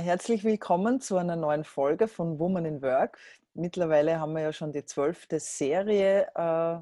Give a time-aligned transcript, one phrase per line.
[0.00, 3.16] Herzlich willkommen zu einer neuen Folge von Woman in Work.
[3.54, 6.78] Mittlerweile haben wir ja schon die zwölfte Serie äh,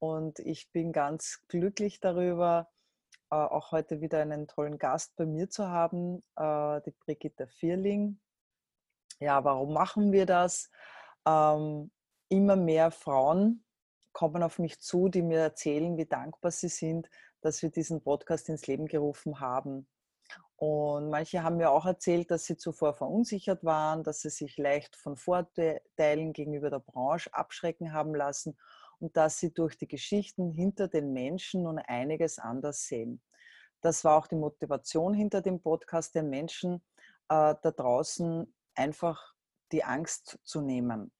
[0.00, 2.68] und ich bin ganz glücklich darüber,
[3.30, 8.18] äh, auch heute wieder einen tollen Gast bei mir zu haben, äh, die Brigitte Vierling.
[9.20, 10.72] Ja, warum machen wir das?
[11.24, 11.92] Ähm,
[12.30, 13.64] immer mehr Frauen
[14.12, 17.08] kommen auf mich zu, die mir erzählen, wie dankbar sie sind,
[17.42, 19.86] dass wir diesen Podcast ins Leben gerufen haben.
[20.66, 24.96] Und manche haben mir auch erzählt, dass sie zuvor verunsichert waren, dass sie sich leicht
[24.96, 28.56] von Vorteilen gegenüber der Branche abschrecken haben lassen
[28.98, 33.20] und dass sie durch die Geschichten hinter den Menschen nun einiges anders sehen.
[33.82, 36.76] Das war auch die Motivation hinter dem Podcast, den Menschen
[37.28, 39.34] äh, da draußen einfach
[39.70, 41.12] die Angst zu nehmen.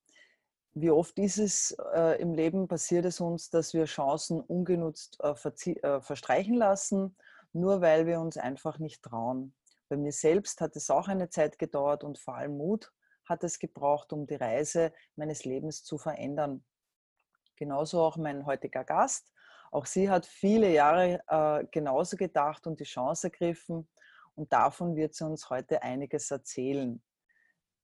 [0.73, 5.35] Wie oft ist es äh, im Leben passiert es uns, dass wir Chancen ungenutzt äh,
[5.83, 7.15] äh verstreichen lassen
[7.55, 9.55] nur weil wir uns einfach nicht trauen.
[9.89, 12.93] Bei mir selbst hat es auch eine Zeit gedauert und vor allem Mut
[13.25, 16.65] hat es gebraucht, um die Reise meines Lebens zu verändern.
[17.57, 19.33] Genauso auch mein heutiger Gast.
[19.71, 23.89] Auch sie hat viele Jahre äh, genauso gedacht und die Chance ergriffen.
[24.35, 27.03] Und davon wird sie uns heute einiges erzählen.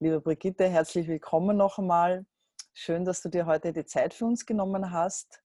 [0.00, 2.26] Liebe Brigitte, herzlich willkommen noch einmal.
[2.72, 5.42] Schön, dass du dir heute die Zeit für uns genommen hast.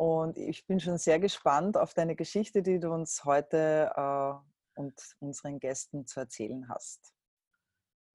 [0.00, 4.94] Und ich bin schon sehr gespannt auf deine Geschichte, die du uns heute äh, und
[5.18, 7.12] unseren Gästen zu erzählen hast.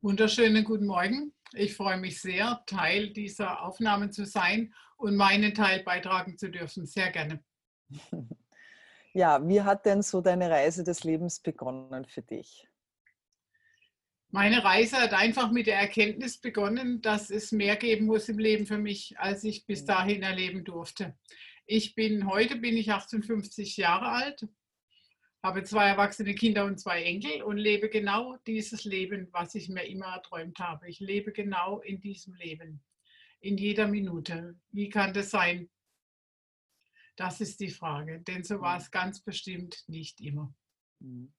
[0.01, 1.35] Wunderschönen guten Morgen.
[1.53, 6.87] Ich freue mich sehr, Teil dieser Aufnahme zu sein und meinen Teil beitragen zu dürfen.
[6.87, 7.43] Sehr gerne.
[9.13, 12.67] Ja, wie hat denn so deine Reise des Lebens begonnen für dich?
[14.29, 18.65] Meine Reise hat einfach mit der Erkenntnis begonnen, dass es mehr geben muss im Leben
[18.65, 19.85] für mich, als ich bis mhm.
[19.85, 21.17] dahin erleben durfte.
[21.67, 24.47] Ich bin, heute bin ich 58 Jahre alt,
[25.41, 29.83] habe zwei erwachsene Kinder und zwei Enkel und lebe genau dieses Leben, was ich mir
[29.83, 30.87] immer erträumt habe.
[30.87, 32.83] Ich lebe genau in diesem Leben,
[33.39, 34.59] in jeder Minute.
[34.71, 35.69] Wie kann das sein?
[37.15, 40.53] Das ist die Frage, denn so war es ganz bestimmt nicht immer.
[40.99, 41.33] Mhm.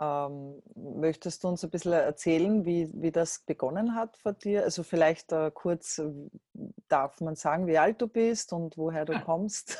[0.00, 4.64] Ähm, möchtest du uns ein bisschen erzählen, wie, wie das begonnen hat für dir?
[4.64, 6.02] Also vielleicht äh, kurz,
[6.88, 9.78] darf man sagen, wie alt du bist und woher du kommst?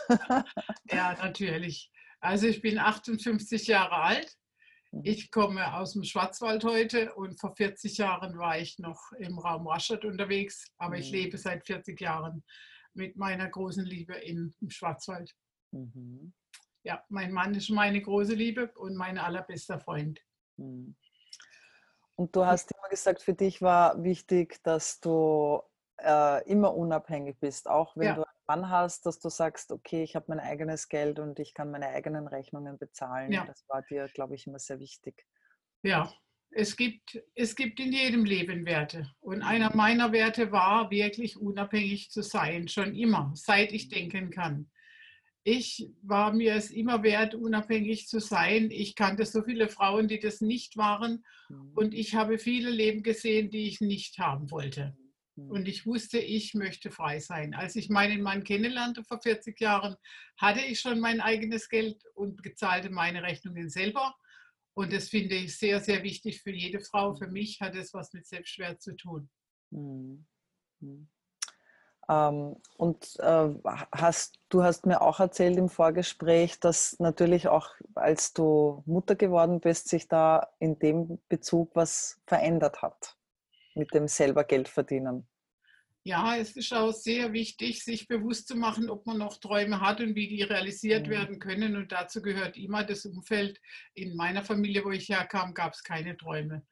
[0.91, 1.91] ja, natürlich.
[2.21, 4.37] Also ich bin 58 Jahre alt.
[4.93, 5.01] Mhm.
[5.03, 9.67] Ich komme aus dem Schwarzwald heute und vor 40 Jahren war ich noch im Raum
[9.67, 11.19] Rastatt unterwegs, aber ich mhm.
[11.19, 12.45] lebe seit 40 Jahren
[12.95, 15.35] mit meiner großen Liebe im Schwarzwald.
[15.73, 16.33] Mhm
[16.85, 20.21] ja, mein Mann ist meine große Liebe und mein allerbester Freund.
[20.59, 20.95] Hm.
[22.17, 25.61] Und du hast immer gesagt, für dich war wichtig, dass du
[25.99, 28.15] äh, immer unabhängig bist, auch wenn ja.
[28.15, 31.55] du einen Mann hast, dass du sagst, okay, ich habe mein eigenes Geld und ich
[31.55, 33.33] kann meine eigenen Rechnungen bezahlen.
[33.33, 33.47] Ja.
[33.47, 35.27] Das war dir, glaube ich, immer sehr wichtig.
[35.83, 36.13] Ja,
[36.51, 39.11] es gibt, es gibt in jedem Leben Werte.
[39.21, 44.71] Und einer meiner Werte war, wirklich unabhängig zu sein, schon immer, seit ich denken kann
[45.45, 48.71] ich war mir es immer wert, unabhängig zu sein.
[48.71, 51.23] Ich kannte so viele Frauen, die das nicht waren.
[51.51, 51.73] Mhm.
[51.75, 54.97] Und ich habe viele Leben gesehen, die ich nicht haben wollte.
[55.37, 55.51] Mhm.
[55.51, 57.53] Und ich wusste, ich möchte frei sein.
[57.53, 59.97] Als ich meinen Mann kennenlernte vor 40 Jahren,
[60.39, 64.15] hatte ich schon mein eigenes Geld und bezahlte meine Rechnungen selber.
[64.73, 67.15] Und das finde ich sehr, sehr wichtig für jede Frau.
[67.15, 69.29] Für mich hat es was mit Selbstwert zu tun.
[69.71, 70.27] Mhm.
[72.09, 73.49] Ähm, und äh,
[73.93, 79.61] hast, du hast mir auch erzählt im Vorgespräch, dass natürlich auch, als du Mutter geworden
[79.61, 83.17] bist, sich da in dem Bezug was verändert hat
[83.75, 85.27] mit dem selber Geld verdienen.
[86.07, 90.01] Ja, es ist auch sehr wichtig, sich bewusst zu machen, ob man noch Träume hat
[90.01, 91.11] und wie die realisiert mhm.
[91.11, 91.77] werden können.
[91.77, 93.59] Und dazu gehört immer das Umfeld.
[93.95, 96.63] In meiner Familie, wo ich herkam, gab es keine Träume.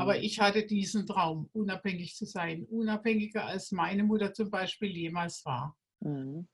[0.00, 0.22] Aber mhm.
[0.22, 5.76] ich hatte diesen Traum, unabhängig zu sein, unabhängiger als meine Mutter zum Beispiel jemals war.
[6.00, 6.48] Mhm.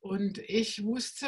[0.00, 1.26] Und ich wusste,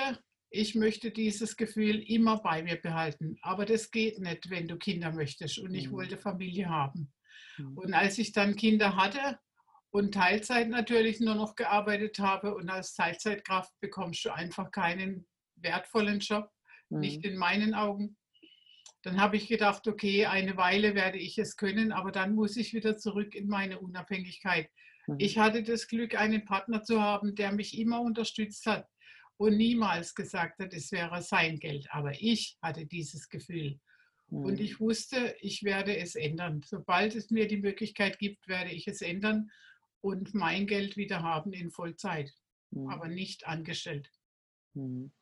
[0.51, 3.37] ich möchte dieses Gefühl immer bei mir behalten.
[3.43, 5.59] Aber das geht nicht, wenn du Kinder möchtest.
[5.59, 5.93] Und ich mhm.
[5.93, 7.13] wollte Familie haben.
[7.59, 7.79] Mhm.
[7.79, 9.39] Und als ich dann Kinder hatte
[9.91, 15.27] und Teilzeit natürlich nur noch gearbeitet habe und als Teilzeitkraft bekommst du einfach keinen
[15.57, 16.49] wertvollen Job,
[16.91, 17.31] nicht mhm.
[17.31, 18.17] in meinen Augen.
[19.05, 22.73] Dann habe ich gedacht, okay, eine Weile werde ich es können, aber dann muss ich
[22.73, 24.71] wieder zurück in meine Unabhängigkeit.
[25.06, 25.17] Mhm.
[25.19, 28.89] Ich hatte das Glück, einen Partner zu haben, der mich immer unterstützt hat
[29.37, 31.87] und niemals gesagt hat, es wäre sein Geld.
[31.91, 33.79] Aber ich hatte dieses Gefühl.
[34.29, 34.39] Mhm.
[34.39, 36.62] Und ich wusste, ich werde es ändern.
[36.65, 39.51] Sobald es mir die Möglichkeit gibt, werde ich es ändern
[40.01, 42.33] und mein Geld wieder haben in Vollzeit,
[42.71, 42.89] mhm.
[42.89, 44.11] aber nicht angestellt.
[44.73, 45.12] Mhm.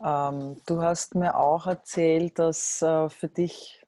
[0.00, 3.84] Ähm, du hast mir auch erzählt, dass äh, für dich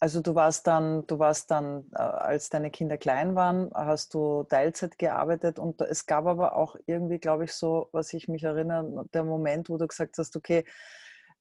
[0.00, 4.44] Also du warst dann, du warst dann, äh, als deine Kinder klein waren, hast du
[4.44, 9.06] Teilzeit gearbeitet und es gab aber auch irgendwie, glaube ich, so, was ich mich erinnere,
[9.14, 10.64] der Moment, wo du gesagt hast, okay,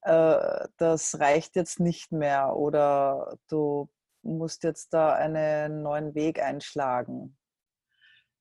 [0.04, 3.90] äh, das reicht jetzt nicht mehr oder du
[4.24, 7.38] musst jetzt da einen neuen Weg einschlagen.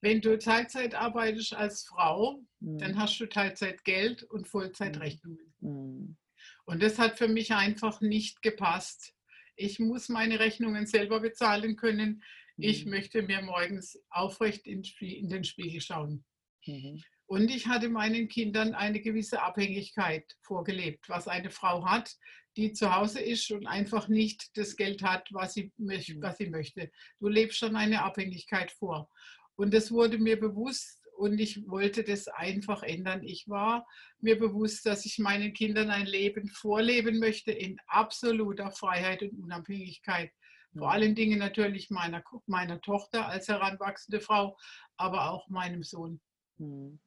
[0.02, 2.78] Wenn du Teilzeit arbeitest als Frau, mhm.
[2.78, 5.54] dann hast du Teilzeit Geld und Vollzeitrechnungen.
[5.60, 6.16] Mhm.
[6.64, 9.14] Und das hat für mich einfach nicht gepasst.
[9.54, 12.22] Ich muss meine Rechnungen selber bezahlen können.
[12.56, 12.90] Ich mhm.
[12.90, 16.24] möchte mir morgens aufrecht in, in den Spiegel schauen.
[16.66, 17.02] Mhm.
[17.26, 22.16] Und ich hatte meinen Kindern eine gewisse Abhängigkeit vorgelebt, was eine Frau hat,
[22.56, 26.20] die zu Hause ist und einfach nicht das Geld hat, was sie, mhm.
[26.20, 26.90] was sie möchte.
[27.20, 29.08] Du lebst schon eine Abhängigkeit vor.
[29.56, 33.22] Und das wurde mir bewusst und ich wollte das einfach ändern.
[33.22, 33.86] Ich war
[34.20, 40.32] mir bewusst, dass ich meinen Kindern ein Leben vorleben möchte in absoluter Freiheit und Unabhängigkeit.
[40.76, 40.92] Vor mhm.
[40.92, 44.56] allen Dingen natürlich meiner, meiner Tochter als heranwachsende Frau,
[44.96, 46.20] aber auch meinem Sohn.
[46.58, 46.98] Mhm.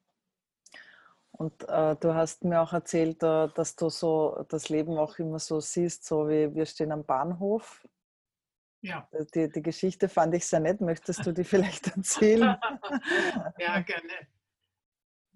[1.32, 5.38] Und äh, du hast mir auch erzählt, äh, dass du so das Leben auch immer
[5.38, 7.86] so siehst, so wie wir stehen am Bahnhof
[8.80, 9.08] ja.
[9.12, 10.80] Äh, die, die Geschichte fand ich sehr nett.
[10.80, 12.56] Möchtest du die vielleicht erzählen?
[13.58, 14.28] ja, gerne.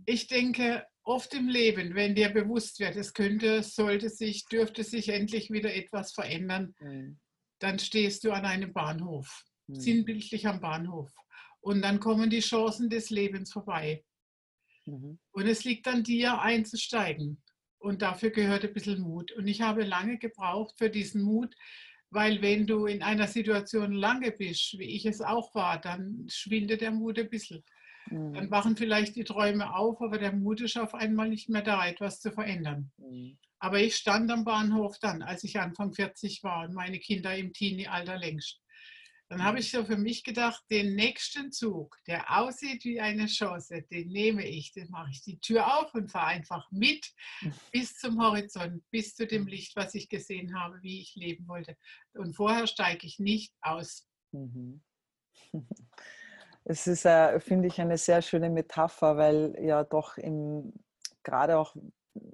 [0.07, 5.09] Ich denke, oft im Leben, wenn dir bewusst wird, es könnte, sollte sich, dürfte sich
[5.11, 7.19] endlich wieder etwas verändern, mhm.
[7.59, 9.81] dann stehst du an einem Bahnhof, mhm.
[9.81, 11.11] sinnbildlich am Bahnhof.
[11.61, 14.05] Und dann kommen die Chancen des Lebens vorbei.
[14.87, 15.19] Mhm.
[15.33, 17.43] Und es liegt an dir, einzusteigen.
[17.79, 19.33] Und dafür gehört ein bisschen Mut.
[19.33, 21.55] Und ich habe lange gebraucht für diesen Mut,
[22.11, 26.81] weil wenn du in einer Situation lange bist, wie ich es auch war, dann schwindet
[26.81, 27.65] der Mut ein bisschen.
[28.11, 28.35] Mhm.
[28.35, 31.87] Dann wachen vielleicht die Träume auf, aber der Mut ist auf einmal nicht mehr da,
[31.87, 32.91] etwas zu verändern.
[32.99, 33.39] Mhm.
[33.59, 37.53] Aber ich stand am Bahnhof dann, als ich Anfang 40 war und meine Kinder im
[37.53, 38.61] Teenie-Alter längst.
[39.31, 43.81] Dann habe ich so für mich gedacht, den nächsten Zug, der aussieht wie eine Chance,
[43.83, 47.15] den nehme ich, den mache ich die Tür auf und fahre einfach mit
[47.71, 51.77] bis zum Horizont, bis zu dem Licht, was ich gesehen habe, wie ich leben wollte.
[52.15, 54.09] Und vorher steige ich nicht aus.
[54.33, 54.83] Mhm.
[56.65, 60.75] Es ist, äh, finde ich, eine sehr schöne Metapher, weil ja doch im,
[61.23, 61.77] gerade auch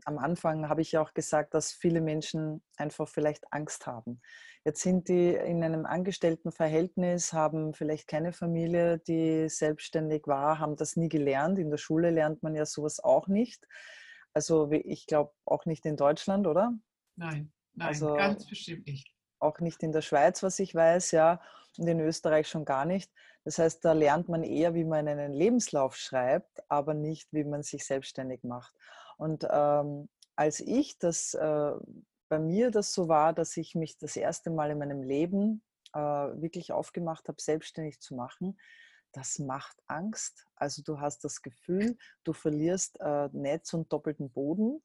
[0.04, 4.20] am Anfang habe ich ja auch gesagt, dass viele Menschen einfach vielleicht Angst haben.
[4.64, 10.96] Jetzt sind die in einem Angestelltenverhältnis, haben vielleicht keine Familie, die selbstständig war, haben das
[10.96, 11.58] nie gelernt.
[11.58, 13.66] In der Schule lernt man ja sowas auch nicht.
[14.34, 16.72] Also ich glaube auch nicht in Deutschland, oder?
[17.14, 19.14] Nein, nein, also ganz bestimmt nicht.
[19.38, 21.40] Auch nicht in der Schweiz, was ich weiß, ja,
[21.78, 23.10] und in Österreich schon gar nicht.
[23.44, 27.62] Das heißt, da lernt man eher, wie man einen Lebenslauf schreibt, aber nicht, wie man
[27.62, 28.74] sich selbstständig macht.
[29.16, 31.72] Und ähm, als ich das äh,
[32.28, 35.98] bei mir das so war, dass ich mich das erste Mal in meinem Leben äh,
[35.98, 38.58] wirklich aufgemacht habe, selbstständig zu machen,
[39.12, 40.46] das macht Angst.
[40.56, 44.82] Also du hast das Gefühl, du verlierst äh, Netz und doppelten Boden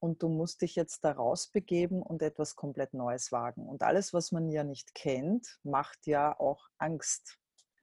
[0.00, 3.68] und du musst dich jetzt da rausbegeben und etwas komplett Neues wagen.
[3.68, 7.38] Und alles, was man ja nicht kennt, macht ja auch Angst,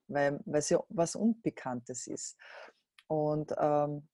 [0.08, 2.38] weil es ja was Unbekanntes ist.
[3.08, 4.08] Und ähm,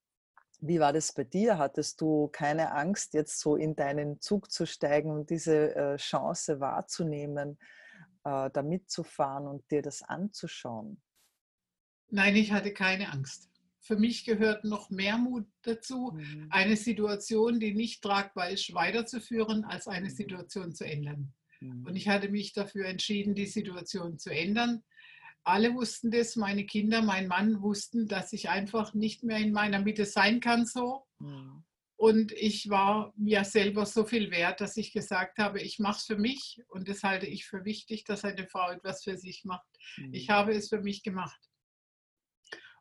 [0.61, 1.57] wie war das bei dir?
[1.57, 6.59] Hattest du keine Angst, jetzt so in deinen Zug zu steigen und diese äh, Chance
[6.59, 7.57] wahrzunehmen,
[8.23, 11.01] äh, da mitzufahren und dir das anzuschauen?
[12.09, 13.49] Nein, ich hatte keine Angst.
[13.79, 16.47] Für mich gehört noch mehr Mut dazu, mhm.
[16.51, 20.13] eine Situation, die nicht tragbar ist, weiterzuführen, als eine mhm.
[20.15, 21.33] Situation zu ändern.
[21.59, 21.85] Mhm.
[21.87, 24.83] Und ich hatte mich dafür entschieden, die Situation zu ändern
[25.43, 29.79] alle wussten das, meine Kinder, mein Mann wussten, dass ich einfach nicht mehr in meiner
[29.79, 31.05] Mitte sein kann so.
[31.19, 31.63] Mhm.
[31.95, 36.05] Und ich war mir selber so viel wert, dass ich gesagt habe, ich mache es
[36.05, 39.69] für mich und das halte ich für wichtig, dass eine Frau etwas für sich macht.
[39.97, 40.13] Mhm.
[40.13, 41.39] Ich habe es für mich gemacht,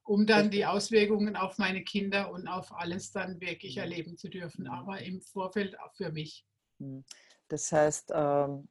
[0.02, 3.82] um dann die Auswirkungen auf meine Kinder und auf alles dann wirklich mhm.
[3.82, 4.70] erleben zu dürfen, mhm.
[4.70, 6.46] aber im Vorfeld auch für mich.
[6.78, 7.04] Mhm.
[7.48, 8.68] Das heißt, ähm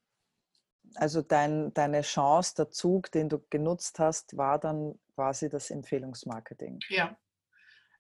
[0.96, 6.80] also dein, deine Chance, der Zug, den du genutzt hast, war dann quasi das Empfehlungsmarketing.
[6.90, 7.18] Ja.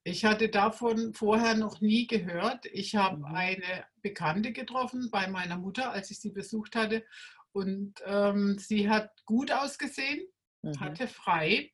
[0.04, 2.66] Ich hatte davon vorher noch nie gehört.
[2.72, 3.26] Ich habe mhm.
[3.26, 7.06] eine Bekannte getroffen bei meiner Mutter, als ich sie besucht hatte.
[7.52, 10.26] Und ähm, sie hat gut ausgesehen,
[10.62, 10.80] mhm.
[10.80, 11.72] hatte frei.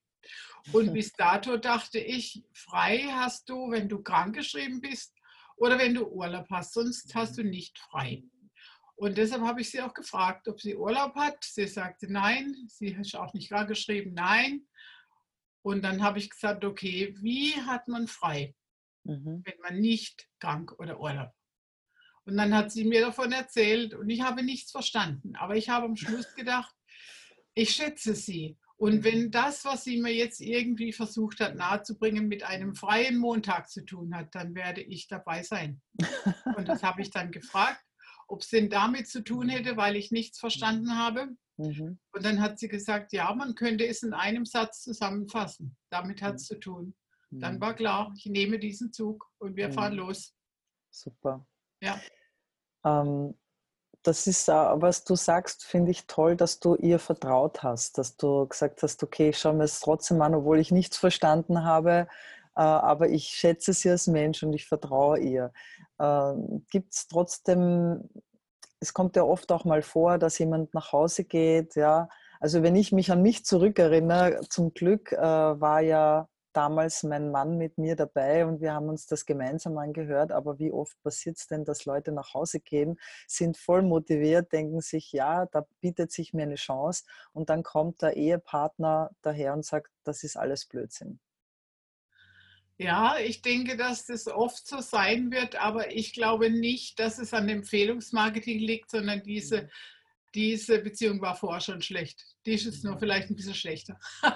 [0.71, 5.13] Und bis dato dachte ich, frei hast du, wenn du krankgeschrieben bist
[5.57, 8.23] oder wenn du Urlaub hast, sonst hast du nicht frei.
[8.95, 11.43] Und deshalb habe ich sie auch gefragt, ob sie Urlaub hat.
[11.43, 12.55] Sie sagte nein.
[12.67, 14.65] Sie hat auch nicht klar geschrieben, nein.
[15.61, 18.55] Und dann habe ich gesagt, okay, wie hat man frei,
[19.03, 19.41] mhm.
[19.43, 21.31] wenn man nicht krank oder Urlaub?
[22.25, 25.35] Und dann hat sie mir davon erzählt und ich habe nichts verstanden.
[25.35, 26.73] Aber ich habe am Schluss gedacht,
[27.53, 28.57] ich schätze sie.
[28.77, 33.69] Und wenn das, was sie mir jetzt irgendwie versucht hat nahezubringen, mit einem freien Montag
[33.69, 35.81] zu tun hat, dann werde ich dabei sein.
[36.57, 37.84] Und das habe ich dann gefragt,
[38.27, 41.29] ob es denn damit zu tun hätte, weil ich nichts verstanden habe.
[41.57, 41.99] Mhm.
[42.11, 45.75] Und dann hat sie gesagt, ja, man könnte es in einem Satz zusammenfassen.
[45.89, 46.53] Damit hat es mhm.
[46.53, 46.95] zu tun.
[47.31, 47.61] Dann mhm.
[47.61, 50.33] war klar, ich nehme diesen Zug und wir fahren los.
[50.91, 51.45] Super.
[51.81, 51.99] Ja.
[52.85, 53.35] Ähm,
[54.03, 58.45] das ist, was du sagst, finde ich toll, dass du ihr vertraut hast, dass du
[58.47, 62.05] gesagt hast, okay, ich schaue mir es trotzdem an, obwohl ich nichts verstanden habe, äh,
[62.61, 65.51] aber ich schätze sie als Mensch und ich vertraue ihr.
[65.99, 68.09] Ähm, Gibt es trotzdem,
[68.79, 72.09] es kommt ja oft auch mal vor, dass jemand nach Hause geht, ja.
[72.39, 77.57] Also wenn ich mich an mich zurückerinnere, zum Glück äh, war ja damals mein Mann
[77.57, 80.31] mit mir dabei und wir haben uns das gemeinsam angehört.
[80.31, 82.97] Aber wie oft passiert es denn, dass Leute nach Hause gehen,
[83.27, 88.01] sind voll motiviert, denken sich, ja, da bietet sich mir eine Chance und dann kommt
[88.01, 91.19] der Ehepartner daher und sagt, das ist alles Blödsinn.
[92.77, 97.33] Ja, ich denke, dass das oft so sein wird, aber ich glaube nicht, dass es
[97.33, 99.69] an Empfehlungsmarketing liegt, sondern diese mhm
[100.35, 102.23] diese Beziehung war vorher schon schlecht.
[102.45, 103.97] Die ist jetzt nur vielleicht ein bisschen schlechter.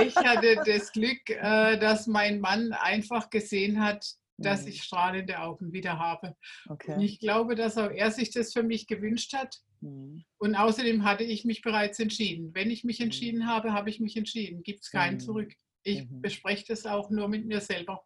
[0.00, 4.06] ich hatte das Glück, äh, dass mein Mann einfach gesehen hat,
[4.38, 4.68] dass mhm.
[4.68, 6.36] ich strahlende Augen wieder habe.
[6.68, 6.94] Okay.
[6.94, 9.58] Und ich glaube, dass auch er sich das für mich gewünscht hat.
[9.80, 10.24] Mhm.
[10.38, 12.54] Und außerdem hatte ich mich bereits entschieden.
[12.54, 14.62] Wenn ich mich entschieden habe, habe ich mich entschieden.
[14.62, 15.52] Gibt es keinen zurück.
[15.82, 18.04] Ich bespreche das auch nur mit mir selber.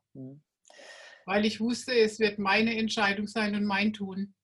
[1.27, 4.35] Weil ich wusste, es wird meine Entscheidung sein und mein Tun.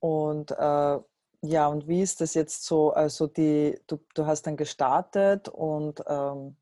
[0.00, 0.98] Und äh,
[1.44, 2.92] ja, und wie ist das jetzt so?
[2.92, 6.56] Also die, du, du hast dann gestartet und ähm,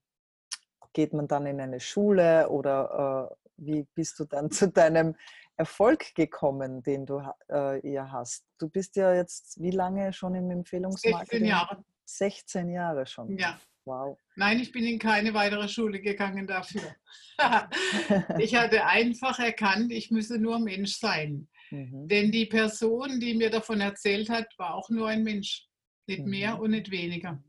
[0.93, 5.17] geht man dann in eine Schule oder äh, wie bist du dann zu deinem
[5.57, 8.47] Erfolg gekommen, den du äh, ihr hast?
[8.59, 11.41] Du bist ja jetzt wie lange schon im Empfehlungsmarketing?
[11.41, 11.85] 16 Jahre.
[12.07, 13.39] 16 Jahre schon.
[13.39, 13.61] Ja.
[13.91, 14.17] Wow.
[14.37, 16.95] Nein, ich bin in keine weitere Schule gegangen dafür.
[18.39, 21.49] ich hatte einfach erkannt, ich müsse nur Mensch sein.
[21.73, 22.07] Mhm.
[22.07, 25.67] Denn die Person, die mir davon erzählt hat, war auch nur ein Mensch.
[26.07, 26.31] Nicht mhm.
[26.31, 27.43] mehr und nicht weniger.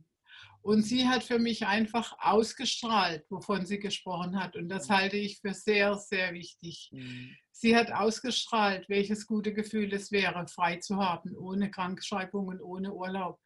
[0.64, 4.56] Und sie hat für mich einfach ausgestrahlt, wovon sie gesprochen hat.
[4.56, 4.94] Und das mhm.
[4.94, 6.90] halte ich für sehr, sehr wichtig.
[6.92, 7.36] Mhm.
[7.52, 13.40] Sie hat ausgestrahlt, welches gute Gefühl es wäre, frei zu haben, ohne Krankschreibungen, ohne Urlaub.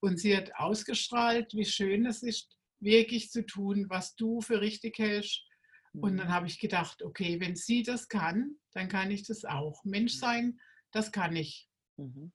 [0.00, 4.98] Und sie hat ausgestrahlt, wie schön es ist, wirklich zu tun, was du für richtig
[4.98, 5.44] hältst
[5.92, 6.32] und dann mhm.
[6.32, 9.84] habe ich gedacht, okay, wenn sie das kann, dann kann ich das auch.
[9.84, 10.18] Mensch mhm.
[10.18, 10.60] sein,
[10.92, 11.68] das kann ich.
[11.96, 12.32] Mhm.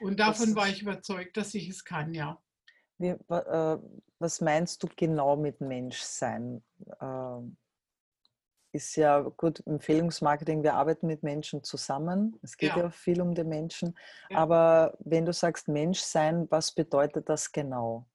[0.00, 2.42] Und davon war ich überzeugt, dass ich es kann, ja.
[2.98, 3.78] Wie, äh,
[4.18, 6.62] was meinst du genau mit Menschsein?
[7.00, 7.40] Äh,
[8.76, 12.38] ist ja gut, Empfehlungsmarketing, wir arbeiten mit Menschen zusammen.
[12.42, 13.96] Es geht ja, ja viel um den Menschen.
[14.30, 14.38] Ja.
[14.38, 18.06] Aber wenn du sagst Menschsein, was bedeutet das genau?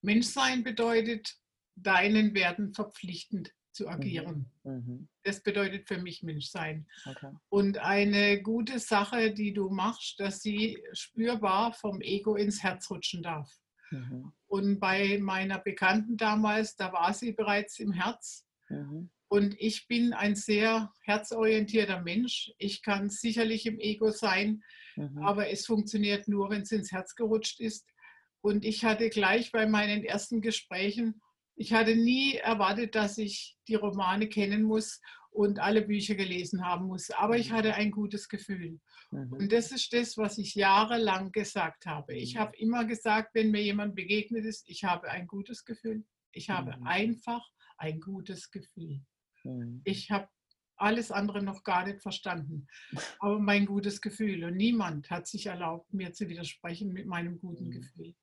[0.00, 1.36] Menschsein bedeutet,
[1.74, 3.90] deinen Werten verpflichtend zu mhm.
[3.90, 4.52] agieren.
[4.64, 5.08] Mhm.
[5.24, 6.86] Das bedeutet für mich Menschsein.
[7.06, 7.32] Okay.
[7.48, 13.22] Und eine gute Sache, die du machst, dass sie spürbar vom Ego ins Herz rutschen
[13.22, 13.50] darf.
[13.90, 14.32] Mhm.
[14.46, 18.46] Und bei meiner Bekannten damals, da war sie bereits im Herz.
[18.68, 19.10] Mhm.
[19.32, 22.52] Und ich bin ein sehr herzorientierter Mensch.
[22.58, 24.62] Ich kann sicherlich im Ego sein,
[24.96, 25.18] mhm.
[25.22, 27.86] aber es funktioniert nur, wenn es ins Herz gerutscht ist.
[28.42, 31.20] Und ich hatte gleich bei meinen ersten Gesprächen
[31.56, 36.86] ich hatte nie erwartet, dass ich die Romane kennen muss und alle Bücher gelesen haben
[36.86, 37.74] muss, aber ich hatte mhm.
[37.74, 38.80] ein gutes Gefühl.
[39.10, 39.32] Mhm.
[39.32, 42.14] Und das ist das, was ich jahrelang gesagt habe.
[42.14, 46.04] Ich habe immer gesagt, wenn mir jemand begegnet ist, ich habe ein gutes Gefühl.
[46.32, 46.86] Ich habe mhm.
[46.86, 47.46] einfach
[47.78, 49.00] ein gutes Gefühl.
[49.44, 49.80] Mhm.
[49.84, 50.28] Ich habe
[50.76, 52.66] alles andere noch gar nicht verstanden,
[53.20, 54.44] aber mein gutes Gefühl.
[54.44, 57.70] Und niemand hat sich erlaubt, mir zu widersprechen mit meinem guten mhm.
[57.70, 58.14] Gefühl.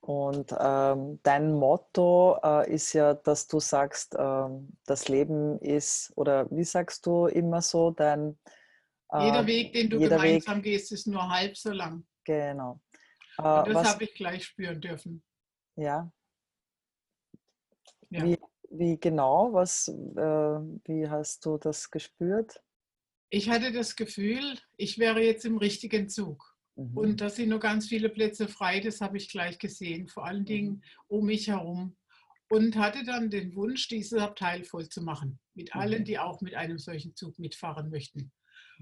[0.00, 6.50] Und ähm, dein Motto äh, ist ja, dass du sagst, ähm, das Leben ist, oder
[6.50, 8.36] wie sagst du immer so, dein...
[9.12, 12.04] Äh, jeder Weg, den du gemeinsam Weg, gehst, ist nur halb so lang.
[12.24, 12.80] Genau.
[13.38, 15.22] Äh, Und das habe ich gleich spüren dürfen.
[15.76, 16.12] Ja.
[18.10, 18.24] ja.
[18.24, 18.38] Wie,
[18.72, 19.92] wie genau, was, äh,
[20.88, 22.60] wie hast du das gespürt?
[23.30, 26.56] Ich hatte das Gefühl, ich wäre jetzt im richtigen Zug.
[26.76, 26.96] Mhm.
[26.96, 30.44] Und da sind noch ganz viele Plätze frei, das habe ich gleich gesehen, vor allen
[30.44, 30.82] Dingen mhm.
[31.08, 31.96] um mich herum.
[32.48, 36.04] Und hatte dann den Wunsch, dieses Abteil voll zu machen, mit allen, mhm.
[36.04, 38.30] die auch mit einem solchen Zug mitfahren möchten.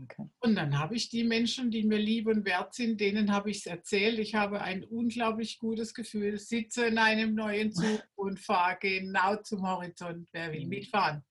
[0.02, 0.28] Okay.
[0.40, 3.58] Und dann habe ich die Menschen, die mir lieb und wert sind, denen habe ich
[3.58, 4.18] es erzählt.
[4.18, 9.66] Ich habe ein unglaublich gutes Gefühl, sitze in einem neuen Zug und fahre genau zum
[9.68, 10.28] Horizont.
[10.32, 10.68] Wer will mhm.
[10.68, 11.24] mitfahren?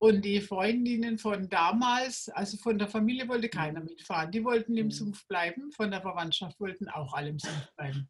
[0.00, 3.86] Und die Freundinnen von damals, also von der Familie wollte keiner Mhm.
[3.86, 4.30] mitfahren.
[4.30, 4.90] Die wollten im Mhm.
[4.92, 8.08] Sumpf bleiben, von der Verwandtschaft wollten auch alle im Sumpf bleiben.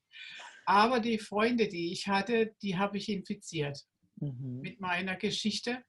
[0.66, 3.80] Aber die Freunde, die ich hatte, die habe ich infiziert
[4.20, 4.60] Mhm.
[4.60, 5.82] mit meiner Geschichte.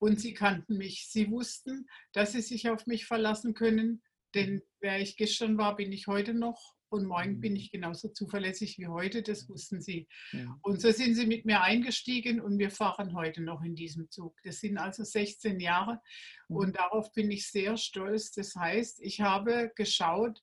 [0.00, 1.08] Und sie kannten mich.
[1.08, 4.02] Sie wussten, dass sie sich auf mich verlassen können.
[4.34, 6.74] Denn wer ich gestern war, bin ich heute noch.
[6.88, 7.40] Und morgen Mhm.
[7.40, 9.22] bin ich genauso zuverlässig wie heute.
[9.22, 10.08] Das wussten sie.
[10.32, 10.56] Mhm.
[10.62, 14.36] Und so sind sie mit mir eingestiegen und wir fahren heute noch in diesem Zug.
[14.42, 16.00] Das sind also 16 Jahre
[16.48, 16.56] Mhm.
[16.56, 18.32] und darauf bin ich sehr stolz.
[18.32, 20.42] Das heißt, ich habe geschaut,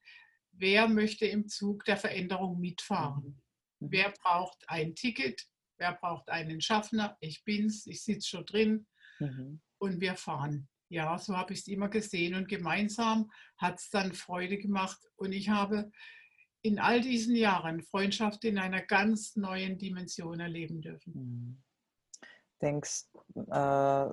[0.51, 3.41] wer möchte im Zug der Veränderung mitfahren.
[3.79, 3.91] Mhm.
[3.91, 5.47] Wer braucht ein Ticket?
[5.79, 7.17] Wer braucht einen Schaffner?
[7.19, 8.87] Ich bin's, ich sitze schon drin
[9.19, 9.61] Mhm.
[9.79, 10.67] und wir fahren.
[10.89, 15.33] Ja, so habe ich es immer gesehen und gemeinsam hat es dann Freude gemacht und
[15.33, 15.91] ich habe
[16.61, 21.13] in all diesen Jahren Freundschaft in einer ganz neuen Dimension erleben dürfen.
[21.13, 21.63] Mhm.
[22.61, 23.05] Denkst,
[23.51, 24.09] äh,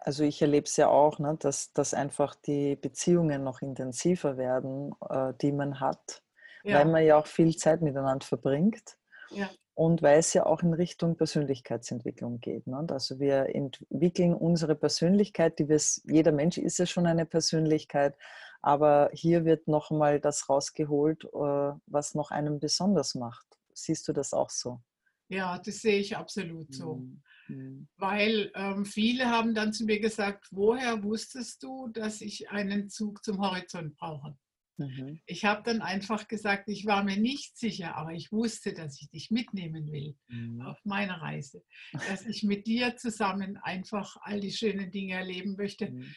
[0.00, 4.92] also ich erlebe es ja auch, ne, dass, dass einfach die Beziehungen noch intensiver werden,
[5.08, 6.22] äh, die man hat,
[6.64, 8.98] weil Ja, man ja auch viel Zeit miteinander verbringt
[9.30, 12.66] ja, und weil es ja auch in Richtung Persönlichkeitsentwicklung geht.
[12.66, 12.78] Ne?
[12.78, 18.16] Und Also wir entwickeln unsere Persönlichkeit, die wir, jeder Mensch ist ja schon eine Persönlichkeit,
[18.60, 23.46] aber hier wird noch mal das rausgeholt, äh, was noch einen besonders macht.
[23.72, 24.80] Siehst du das auch so?
[25.28, 26.96] ja, das sehe ich absolut so.
[26.96, 27.22] Mhm.
[27.48, 27.88] Mhm.
[27.96, 33.24] Weil ähm, viele haben dann zu mir gesagt, woher wusstest du, dass ich einen Zug
[33.24, 34.36] zum Horizont brauche?
[34.78, 35.20] Mhm.
[35.26, 39.10] Ich habe dann einfach gesagt, ich war mir nicht sicher, aber ich wusste, dass ich
[39.10, 40.62] dich mitnehmen will Mhm.
[40.62, 41.62] auf meiner Reise.
[41.92, 46.14] Dass ich mit dir zusammen einfach all die schönen Dinge erleben möchte Mhm.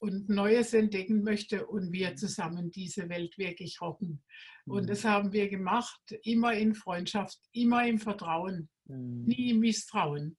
[0.00, 2.16] und Neues entdecken möchte und wir Mhm.
[2.16, 4.22] zusammen diese Welt wirklich rocken.
[4.64, 4.86] Und Mhm.
[4.88, 9.24] das haben wir gemacht, immer in Freundschaft, immer im Vertrauen, Mhm.
[9.24, 10.36] nie im Misstrauen.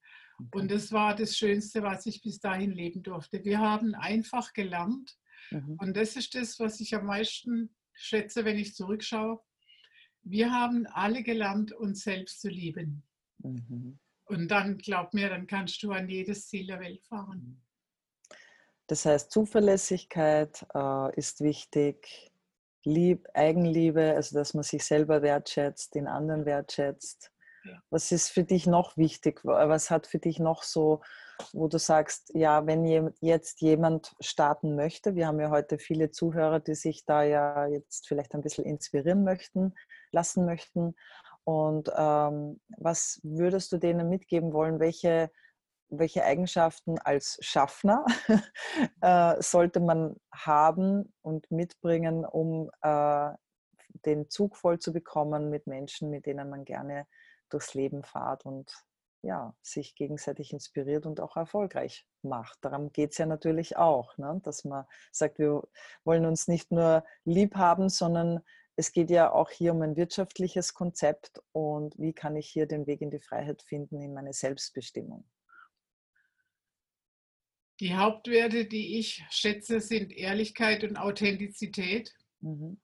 [0.52, 3.44] Und das war das Schönste, was ich bis dahin leben durfte.
[3.44, 5.18] Wir haben einfach gelernt.
[5.52, 5.78] Mhm.
[5.80, 9.40] Und das ist das, was ich am meisten schätze, wenn ich zurückschaue.
[10.22, 13.04] Wir haben alle gelernt, uns selbst zu lieben.
[13.40, 14.00] Mhm.
[14.26, 17.62] Und dann, glaub mir, dann kannst du an jedes Ziel der Welt fahren.
[18.88, 22.32] Das heißt, Zuverlässigkeit äh, ist wichtig,
[22.86, 27.32] Lieb, Eigenliebe, also dass man sich selber wertschätzt, den anderen wertschätzt.
[27.66, 27.82] Ja.
[27.90, 29.42] Was ist für dich noch wichtig?
[29.44, 31.02] Was hat für dich noch so,
[31.54, 36.12] wo du sagst, ja, wenn je- jetzt jemand starten möchte, wir haben ja heute viele
[36.12, 39.74] Zuhörer, die sich da ja jetzt vielleicht ein bisschen inspirieren möchten,
[40.12, 40.96] lassen möchten.
[41.44, 44.80] Und ähm, was würdest du denen mitgeben wollen?
[44.80, 45.32] Welche,
[45.90, 48.06] welche Eigenschaften als Schaffner
[49.02, 53.30] äh, sollte man haben und mitbringen, um äh,
[54.06, 57.08] den Zug voll zu bekommen mit Menschen, mit denen man gerne
[57.50, 58.72] durchs Leben fahrt und
[59.22, 62.58] ja, sich gegenseitig inspiriert und auch erfolgreich macht.
[62.62, 64.40] Darum geht es ja natürlich auch, ne?
[64.44, 65.64] dass man sagt, wir
[66.04, 68.42] wollen uns nicht nur lieb haben, sondern
[68.76, 72.88] es geht ja auch hier um ein wirtschaftliches Konzept und wie kann ich hier den
[72.88, 75.30] Weg in die Freiheit finden, in meine Selbstbestimmung.
[77.82, 82.14] Die Hauptwerte, die ich schätze, sind Ehrlichkeit und Authentizität.
[82.40, 82.80] Mhm.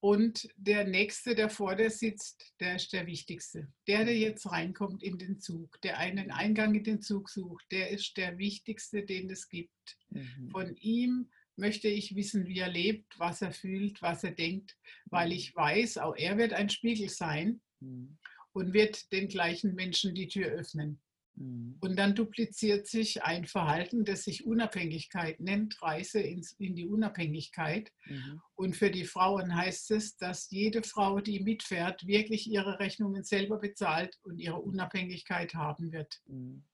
[0.00, 3.68] Und der Nächste, der vor dir sitzt, der ist der Wichtigste.
[3.86, 7.90] Der, der jetzt reinkommt in den Zug, der einen Eingang in den Zug sucht, der
[7.90, 9.98] ist der Wichtigste, den es gibt.
[10.08, 10.48] Mhm.
[10.50, 15.32] Von ihm möchte ich wissen, wie er lebt, was er fühlt, was er denkt, weil
[15.32, 18.18] ich weiß, auch er wird ein Spiegel sein Mhm.
[18.52, 21.00] und wird den gleichen Menschen die Tür öffnen.
[21.40, 21.76] Mhm.
[21.80, 27.90] Und dann dupliziert sich ein Verhalten, das sich Unabhängigkeit nennt, Reise ins, in die Unabhängigkeit.
[28.06, 28.40] Mhm.
[28.54, 33.58] Und für die Frauen heißt es, dass jede Frau, die mitfährt, wirklich ihre Rechnungen selber
[33.58, 36.20] bezahlt und ihre Unabhängigkeit haben wird.
[36.26, 36.64] Mhm.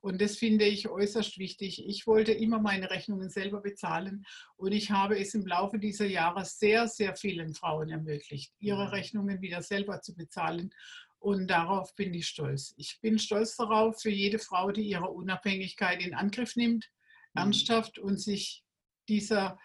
[0.00, 1.86] Und das finde ich äußerst wichtig.
[1.86, 4.24] Ich wollte immer meine Rechnungen selber bezahlen
[4.56, 8.90] und ich habe es im Laufe dieser Jahre sehr, sehr vielen Frauen ermöglicht, ihre Mhm.
[8.90, 10.74] Rechnungen wieder selber zu bezahlen.
[11.22, 12.74] Und darauf bin ich stolz.
[12.76, 16.90] Ich bin stolz darauf für jede Frau, die ihre Unabhängigkeit in Angriff nimmt,
[17.34, 17.42] Mhm.
[17.42, 18.64] ernsthaft und sich
[19.08, 19.58] dieser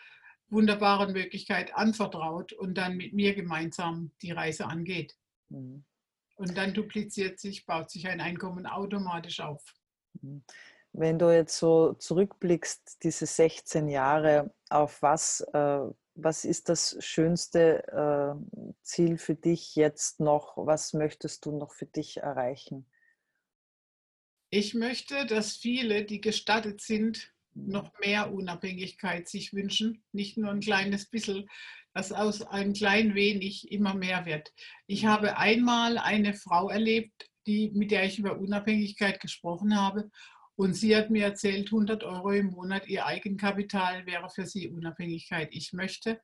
[0.50, 5.16] wunderbaren Möglichkeit anvertraut und dann mit mir gemeinsam die Reise angeht.
[5.50, 5.84] Mhm.
[6.36, 9.74] Und dann dupliziert sich, baut sich ein Einkommen automatisch auf.
[10.22, 10.44] Mhm.
[10.94, 15.80] Wenn du jetzt so zurückblickst, diese 16 Jahre, auf was, äh,
[16.18, 20.58] was ist das schönste äh, Ziel für dich jetzt noch?
[20.58, 22.86] Was möchtest du noch für dich erreichen?
[24.50, 27.72] Ich möchte, dass viele, die gestattet sind, Mhm.
[27.72, 31.48] noch mehr Unabhängigkeit sich wünschen, nicht nur ein kleines bisschen,
[31.94, 34.54] dass aus ein klein wenig immer mehr wird.
[34.86, 35.08] Ich Mhm.
[35.08, 40.12] habe einmal eine Frau erlebt, die, mit der ich über Unabhängigkeit gesprochen habe
[40.58, 45.50] Und sie hat mir erzählt, 100 Euro im Monat ihr Eigenkapital wäre für sie Unabhängigkeit.
[45.52, 46.20] Ich möchte,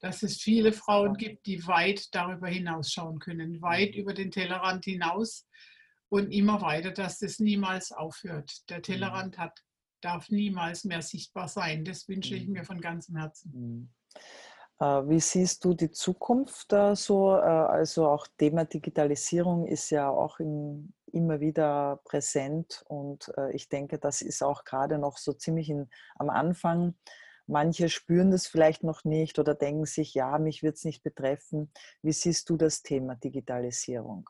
[0.00, 5.46] dass es viele Frauen gibt, die weit darüber hinausschauen können, weit über den Tellerrand hinaus
[6.08, 8.50] und immer weiter, dass das niemals aufhört.
[8.70, 9.60] Der Tellerrand hat,
[10.00, 11.84] darf niemals mehr sichtbar sein.
[11.84, 13.92] Das wünsche ich mir von ganzem Herzen.
[14.80, 17.36] Äh, wie siehst du die Zukunft so?
[17.36, 23.98] Äh, also auch Thema Digitalisierung ist ja auch in, immer wieder präsent und ich denke,
[23.98, 26.94] das ist auch gerade noch so ziemlich in, am Anfang.
[27.46, 31.70] Manche spüren das vielleicht noch nicht oder denken sich, ja, mich wird es nicht betreffen.
[32.02, 34.28] Wie siehst du das Thema Digitalisierung?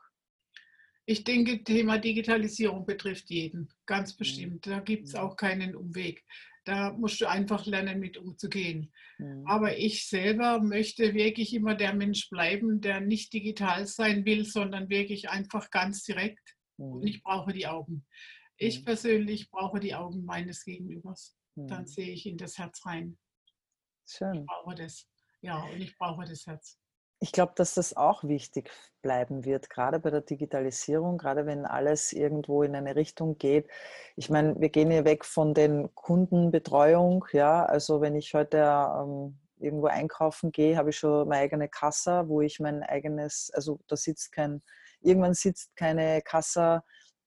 [1.05, 4.17] Ich denke, Thema Digitalisierung betrifft jeden, ganz mhm.
[4.17, 4.67] bestimmt.
[4.67, 6.25] Da gibt es auch keinen Umweg.
[6.65, 8.91] Da musst du einfach lernen, mit umzugehen.
[9.19, 9.45] Mhm.
[9.45, 14.89] Aber ich selber möchte wirklich immer der Mensch bleiben, der nicht digital sein will, sondern
[14.89, 16.54] wirklich einfach ganz direkt.
[16.77, 18.05] Und ich brauche die Augen.
[18.57, 21.37] Ich persönlich brauche die Augen meines Gegenübers.
[21.55, 21.87] Dann mhm.
[21.87, 23.17] sehe ich in das Herz rein.
[24.07, 24.35] Schön.
[24.35, 25.07] Ich brauche das.
[25.41, 26.77] Ja, und ich brauche das Herz.
[27.21, 28.69] Ich glaube, dass das auch wichtig
[29.01, 33.69] bleiben wird, gerade bei der Digitalisierung, gerade wenn alles irgendwo in eine Richtung geht.
[34.15, 37.25] Ich meine, wir gehen hier weg von den Kundenbetreuung.
[37.31, 42.27] Ja, also wenn ich heute ähm, irgendwo einkaufen gehe, habe ich schon meine eigene Kasse,
[42.27, 44.61] wo ich mein eigenes, also da sitzt kein,
[45.05, 46.83] irgendwann sitzt keine Kasse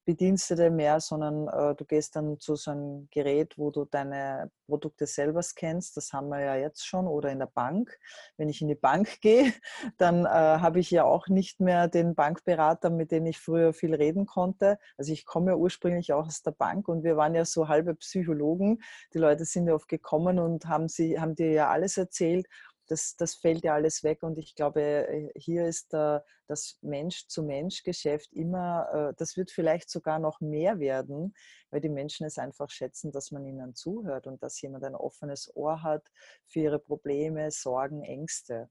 [0.09, 5.07] Bedienstete mehr, sondern äh, du gehst dann zu so einem Gerät, wo du deine Produkte
[5.07, 5.99] selber scannst.
[5.99, 7.07] Das haben wir ja jetzt schon.
[7.07, 7.95] Oder in der Bank.
[8.39, 9.53] Wenn ich in die Bank gehe,
[9.99, 13.95] dann äh, habe ich ja auch nicht mehr den Bankberater, mit dem ich früher viel
[13.95, 14.79] reden konnte.
[14.97, 17.95] Also ich komme ja ursprünglich auch aus der Bank und wir waren ja so halbe
[17.95, 18.79] Psychologen.
[19.13, 22.47] Die Leute sind ja oft gekommen und haben, sie, haben dir ja alles erzählt
[22.89, 28.33] das, das fällt ja alles weg und ich glaube, äh, hier ist äh, das Mensch-zu-Mensch-Geschäft
[28.33, 31.35] immer, äh, das wird vielleicht sogar noch mehr werden,
[31.71, 35.55] weil die Menschen es einfach schätzen, dass man ihnen zuhört und dass jemand ein offenes
[35.55, 36.11] Ohr hat
[36.47, 38.71] für ihre Probleme, Sorgen, Ängste.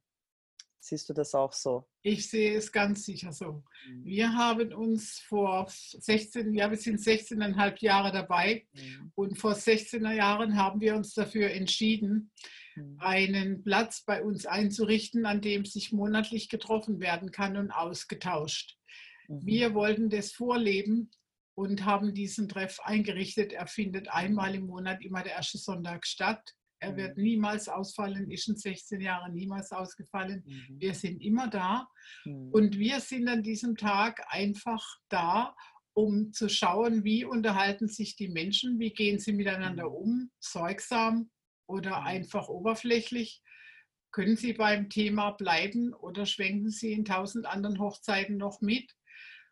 [0.80, 1.88] Siehst du das auch so?
[2.02, 3.64] Ich sehe es ganz sicher so.
[3.88, 4.06] Mhm.
[4.06, 9.12] Wir haben uns vor 16, ja, wir sind 16,5 Jahre dabei mhm.
[9.16, 12.32] und vor 16er Jahren haben wir uns dafür entschieden.
[13.00, 18.78] Einen Platz bei uns einzurichten, an dem sich monatlich getroffen werden kann und ausgetauscht.
[19.28, 19.46] Mhm.
[19.46, 21.12] Wir wollten das vorleben
[21.56, 23.52] und haben diesen Treff eingerichtet.
[23.52, 26.54] Er findet einmal im Monat immer der erste Sonntag statt.
[26.80, 27.24] Er wird mhm.
[27.24, 30.44] niemals ausfallen, ist in 16 Jahren niemals ausgefallen.
[30.46, 30.80] Mhm.
[30.80, 31.88] Wir sind immer da
[32.26, 32.52] mhm.
[32.52, 35.56] und wir sind an diesem Tag einfach da,
[35.94, 39.96] um zu schauen, wie unterhalten sich die Menschen, wie gehen sie miteinander mhm.
[39.96, 41.32] um, sorgsam
[41.68, 42.08] oder mhm.
[42.08, 43.42] einfach oberflächlich.
[44.12, 48.92] Können sie beim Thema bleiben oder schwenken sie in tausend anderen Hochzeiten noch mit?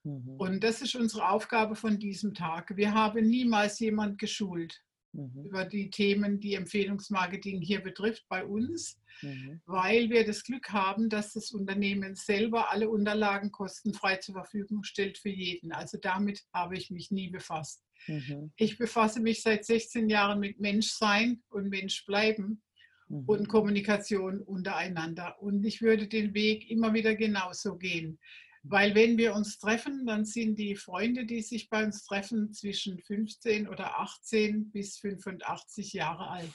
[0.04, 0.36] Mhm.
[0.38, 2.76] Und das ist unsere Aufgabe von diesem Tag.
[2.76, 5.46] Wir haben niemals jemand geschult mhm.
[5.46, 9.62] über die Themen, die Empfehlungsmarketing hier betrifft bei uns, mhm.
[9.66, 15.18] weil wir das Glück haben, dass das Unternehmen selber alle Unterlagen kostenfrei zur Verfügung stellt
[15.18, 15.72] für jeden.
[15.72, 17.85] Also damit habe ich mich nie befasst.
[18.08, 18.52] Mhm.
[18.56, 22.62] Ich befasse mich seit 16 Jahren mit Menschsein und Menschbleiben
[23.08, 23.24] mhm.
[23.26, 25.42] und Kommunikation untereinander.
[25.42, 28.20] Und ich würde den Weg immer wieder genauso gehen.
[28.68, 33.00] Weil wenn wir uns treffen, dann sind die Freunde, die sich bei uns treffen, zwischen
[33.00, 36.54] 15 oder 18 bis 85 Jahre alt.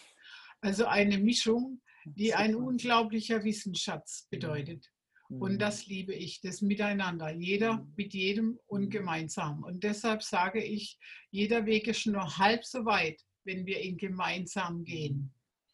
[0.60, 4.90] Also eine Mischung, die ein unglaublicher Wissensschatz bedeutet.
[5.38, 5.58] Und mhm.
[5.58, 7.92] das liebe ich, das Miteinander, jeder mhm.
[7.96, 8.90] mit jedem und mhm.
[8.90, 9.62] gemeinsam.
[9.62, 10.98] Und deshalb sage ich,
[11.30, 15.32] jeder Weg ist nur halb so weit, wenn wir ihn gemeinsam gehen.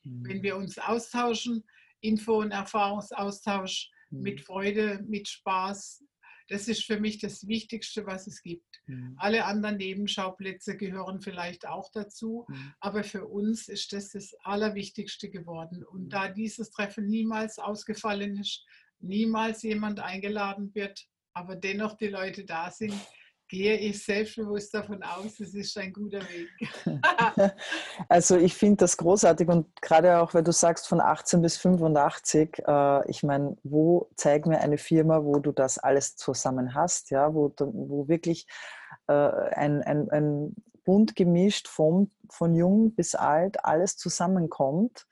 [0.08, 1.64] Wenn wir uns austauschen,
[2.00, 6.04] Info- und Erfahrungsaustausch mit Freude, mit Spaß,
[6.48, 8.64] das ist für mich das Wichtigste, was es gibt.
[8.86, 9.16] Mhm.
[9.18, 12.72] Alle anderen Nebenschauplätze gehören vielleicht auch dazu, mhm.
[12.80, 15.84] aber für uns ist das das Allerwichtigste geworden.
[15.84, 16.08] Und mhm.
[16.08, 18.64] da dieses Treffen niemals ausgefallen ist,
[19.06, 22.94] niemals jemand eingeladen wird, aber dennoch die Leute da sind,
[23.48, 26.50] gehe ich selbstbewusst davon aus, es ist ein guter Weg.
[28.08, 32.62] also ich finde das großartig und gerade auch, weil du sagst von 18 bis 85,
[32.66, 37.34] äh, ich meine, wo zeig mir eine Firma, wo du das alles zusammen hast, ja,
[37.34, 38.48] wo, wo wirklich
[39.06, 45.06] äh, ein, ein, ein bunt gemischt vom, von jung bis alt alles zusammenkommt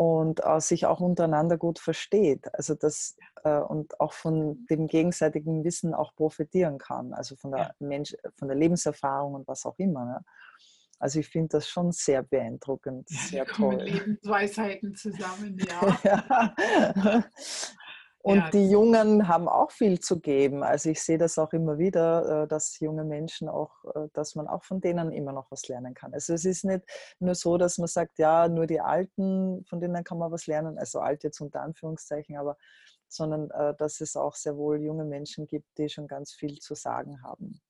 [0.00, 2.54] und äh, sich auch untereinander gut versteht.
[2.54, 7.12] Also das äh, und auch von dem gegenseitigen Wissen auch profitieren kann.
[7.12, 10.06] Also von der Mensch, von der Lebenserfahrung und was auch immer.
[10.06, 10.24] Ne?
[10.98, 13.74] Also ich finde das schon sehr beeindruckend, sehr ja, toll.
[13.82, 15.98] Lebensweisheiten zusammen, ja.
[16.04, 17.24] ja.
[18.22, 20.62] Und ja, die Jungen haben auch viel zu geben.
[20.62, 24.46] Also ich sehe das auch immer wieder, äh, dass junge Menschen auch, äh, dass man
[24.46, 26.12] auch von denen immer noch was lernen kann.
[26.12, 26.82] Also es ist nicht
[27.18, 30.78] nur so, dass man sagt, ja, nur die Alten, von denen kann man was lernen,
[30.78, 32.58] also alt jetzt unter Anführungszeichen, aber
[33.08, 36.74] sondern äh, dass es auch sehr wohl junge Menschen gibt, die schon ganz viel zu
[36.74, 37.60] sagen haben.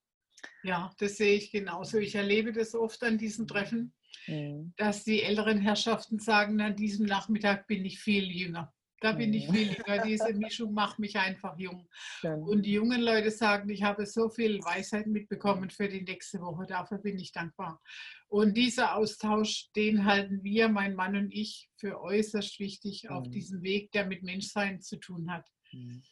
[0.63, 1.99] Ja, das sehe ich genauso.
[1.99, 3.95] Ich erlebe das oft an diesen Treffen,
[4.27, 4.73] mhm.
[4.77, 8.73] dass die älteren Herrschaften sagen, an diesem Nachmittag bin ich viel jünger.
[9.01, 10.03] Da bin ich viel jünger.
[10.07, 11.89] Diese Mischung macht mich einfach jung.
[12.23, 16.67] Und die jungen Leute sagen, ich habe so viel Weisheit mitbekommen für die nächste Woche.
[16.67, 17.81] Dafür bin ich dankbar.
[18.29, 23.31] Und dieser Austausch, den halten wir, mein Mann und ich, für äußerst wichtig auf mhm.
[23.33, 25.49] diesem Weg, der mit Menschsein zu tun hat.
[25.73, 26.03] Mhm.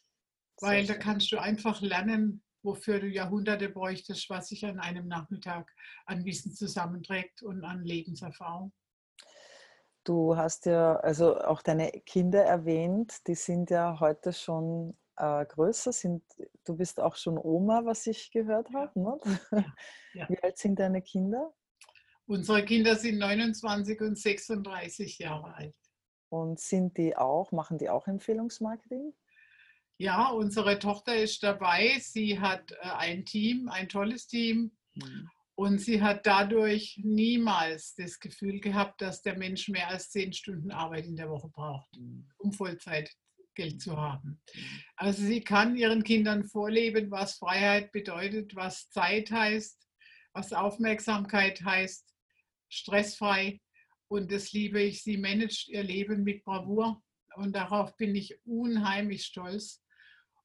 [0.61, 5.71] Weil da kannst du einfach lernen, wofür du Jahrhunderte bräuchtest, was sich an einem Nachmittag
[6.07, 8.73] an Wissen zusammenträgt und an Lebenserfahrung.
[10.09, 15.93] Du hast ja also auch deine Kinder erwähnt, die sind ja heute schon äh, größer.
[15.93, 16.25] Sind,
[16.65, 18.99] du bist auch schon Oma, was ich gehört habe.
[18.99, 19.19] Ne?
[19.53, 19.65] Ja,
[20.15, 20.29] ja.
[20.31, 21.53] Wie alt sind deine Kinder?
[22.25, 25.77] Unsere Kinder sind 29 und 36 Jahre alt.
[26.31, 29.13] Und sind die auch, machen die auch Empfehlungsmarketing?
[29.99, 31.99] Ja, unsere Tochter ist dabei.
[32.01, 34.75] Sie hat äh, ein Team, ein tolles Team.
[34.95, 35.29] Mhm.
[35.59, 40.71] Und sie hat dadurch niemals das Gefühl gehabt, dass der Mensch mehr als zehn Stunden
[40.71, 42.29] Arbeit in der Woche braucht, mhm.
[42.39, 44.41] um Vollzeitgeld zu haben.
[44.55, 44.61] Mhm.
[44.95, 49.85] Also sie kann ihren Kindern vorleben, was Freiheit bedeutet, was Zeit heißt,
[50.33, 52.07] was Aufmerksamkeit heißt,
[52.69, 53.61] stressfrei.
[54.07, 55.03] Und das liebe ich.
[55.03, 57.03] Sie managt ihr Leben mit Bravour.
[57.35, 59.83] Und darauf bin ich unheimlich stolz.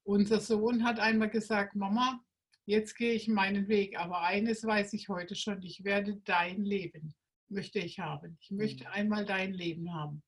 [0.02, 2.20] Unser Sohn hat einmal gesagt, Mama,
[2.66, 3.98] jetzt gehe ich meinen Weg.
[3.98, 7.14] Aber eines weiß ich heute schon, ich werde dein Leben,
[7.48, 8.38] möchte ich haben.
[8.40, 8.90] Ich möchte mhm.
[8.92, 10.22] einmal dein Leben haben.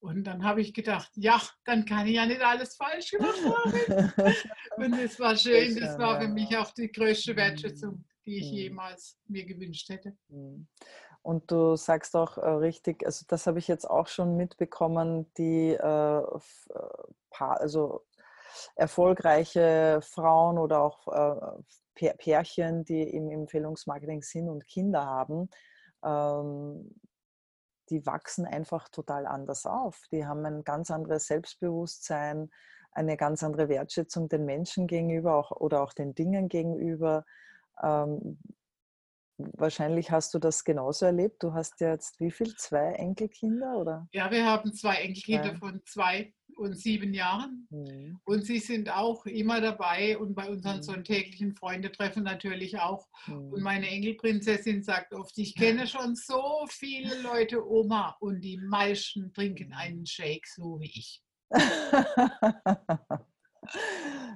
[0.00, 4.12] Und dann habe ich gedacht, ja, dann kann ich ja nicht alles falsch gemacht haben.
[4.76, 8.58] Und es war schön, das war für mich auch die größte Wertschätzung, die ich mhm.
[8.58, 10.16] jemals mir gewünscht hätte.
[10.28, 10.68] Mhm.
[11.22, 15.70] Und du sagst auch äh, richtig, also das habe ich jetzt auch schon mitbekommen, die
[15.72, 16.22] äh, äh
[17.38, 18.04] also
[18.76, 25.48] erfolgreiche Frauen oder auch äh, Pärchen, die im Empfehlungsmarketing sind und Kinder haben,
[26.04, 26.94] ähm,
[27.90, 30.02] die wachsen einfach total anders auf.
[30.12, 32.50] Die haben ein ganz anderes Selbstbewusstsein,
[32.92, 37.24] eine ganz andere Wertschätzung den Menschen gegenüber auch, oder auch den Dingen gegenüber.
[37.82, 38.38] Ähm,
[39.36, 41.42] wahrscheinlich hast du das genauso erlebt.
[41.42, 42.54] Du hast ja jetzt wie viel?
[42.56, 43.76] Zwei Enkelkinder?
[43.76, 44.08] Oder?
[44.12, 45.58] Ja, wir haben zwei Enkelkinder zwei.
[45.58, 47.66] von zwei und sieben Jahren.
[47.70, 48.20] Mhm.
[48.24, 50.82] Und sie sind auch immer dabei und bei unseren mhm.
[50.82, 53.06] sonntäglichen Freundetreffen natürlich auch.
[53.26, 53.52] Mhm.
[53.52, 59.32] Und meine Engelprinzessin sagt oft, ich kenne schon so viele Leute, Oma, und die meisten
[59.32, 61.22] trinken einen Shake, so wie ich.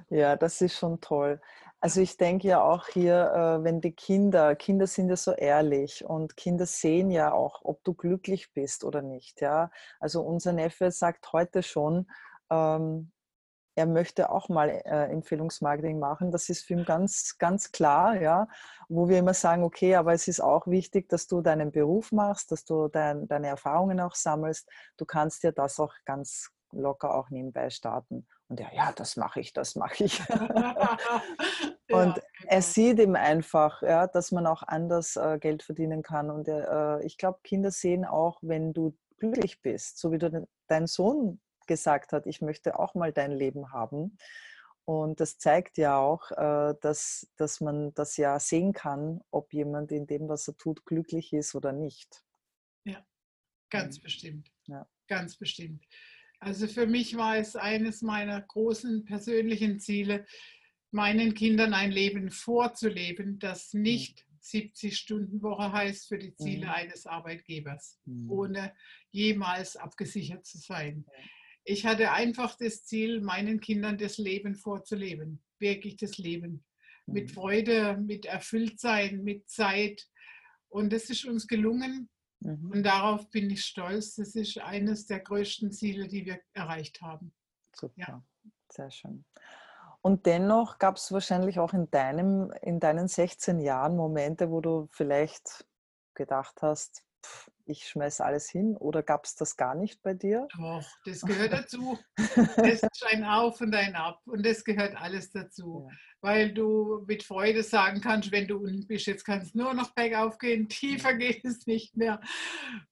[0.09, 1.39] ja, das ist schon toll.
[1.83, 6.05] Also ich denke ja auch hier, äh, wenn die Kinder, Kinder sind ja so ehrlich
[6.05, 9.41] und Kinder sehen ja auch, ob du glücklich bist oder nicht.
[9.41, 9.69] Ja,
[9.99, 12.09] also unser Neffe sagt heute schon,
[12.49, 13.11] ähm,
[13.75, 16.31] er möchte auch mal äh, Empfehlungsmarketing machen.
[16.31, 18.47] Das ist für ihn ganz, ganz klar, ja,
[18.87, 22.53] wo wir immer sagen, okay, aber es ist auch wichtig, dass du deinen Beruf machst,
[22.53, 24.69] dass du dein, deine Erfahrungen auch sammelst.
[24.95, 28.27] Du kannst dir das auch ganz locker auch nebenbei starten.
[28.47, 30.19] Und er, ja, das mache ich, das mache ich.
[30.29, 30.29] und
[31.89, 32.61] ja, er genau.
[32.61, 36.29] sieht ihm einfach, ja, dass man auch anders äh, Geld verdienen kann.
[36.29, 40.87] Und äh, ich glaube, Kinder sehen auch, wenn du glücklich bist, so wie du dein
[40.87, 44.17] Sohn gesagt hat, ich möchte auch mal dein Leben haben.
[44.85, 49.91] Und das zeigt ja auch, äh, dass, dass man das ja sehen kann, ob jemand
[49.93, 52.23] in dem, was er tut, glücklich ist oder nicht.
[52.83, 53.05] Ja,
[53.69, 54.03] ganz mhm.
[54.03, 54.51] bestimmt.
[54.65, 54.85] Ja.
[55.07, 55.85] Ganz bestimmt.
[56.43, 60.25] Also für mich war es eines meiner großen persönlichen Ziele,
[60.91, 66.71] meinen Kindern ein Leben vorzuleben, das nicht 70-Stunden-Woche heißt für die Ziele mhm.
[66.71, 68.29] eines Arbeitgebers, mhm.
[68.29, 68.73] ohne
[69.11, 71.05] jemals abgesichert zu sein.
[71.63, 76.65] Ich hatte einfach das Ziel, meinen Kindern das Leben vorzuleben, wirklich das Leben.
[77.05, 77.33] Mit mhm.
[77.33, 80.09] Freude, mit Erfülltsein, mit Zeit.
[80.67, 82.09] Und das ist uns gelungen.
[82.43, 82.71] Mhm.
[82.71, 84.15] Und darauf bin ich stolz.
[84.15, 87.33] Das ist eines der größten Ziele, die wir erreicht haben.
[87.75, 88.23] Super, ja.
[88.69, 89.25] sehr schön.
[90.01, 94.89] Und dennoch gab es wahrscheinlich auch in, deinem, in deinen 16 Jahren Momente, wo du
[94.91, 95.65] vielleicht
[96.13, 100.47] gedacht hast, pff, ich schmeiße alles hin oder gab es das gar nicht bei dir?
[100.57, 101.97] Doch, das gehört dazu.
[102.17, 105.87] das ist ein Auf und ein Ab und das gehört alles dazu.
[105.89, 105.97] Ja.
[106.23, 109.91] Weil du mit Freude sagen kannst, wenn du unten bist, jetzt kannst du nur noch
[109.91, 112.21] bergauf gehen, tiefer geht es nicht mehr.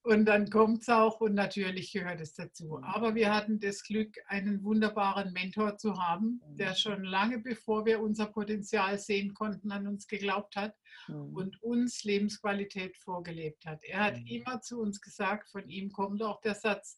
[0.04, 2.82] Und dann kommt es auch und natürlich gehört es dazu.
[2.84, 8.02] Aber wir hatten das Glück, einen wunderbaren Mentor zu haben, der schon lange bevor wir
[8.02, 10.76] unser Potenzial sehen konnten, an uns geglaubt hat
[11.08, 11.34] mhm.
[11.34, 13.82] und uns Lebensqualität vorgelebt hat.
[13.86, 14.28] Er hat mhm.
[14.28, 16.98] immer zu uns gesagt, von ihm kommt auch der Satz,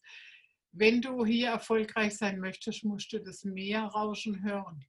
[0.72, 4.84] wenn du hier erfolgreich sein möchtest, musst du das Meerrauschen hören.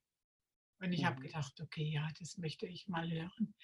[0.86, 1.06] Und ich mhm.
[1.06, 3.54] habe gedacht, okay, ja, das möchte ich mal hören.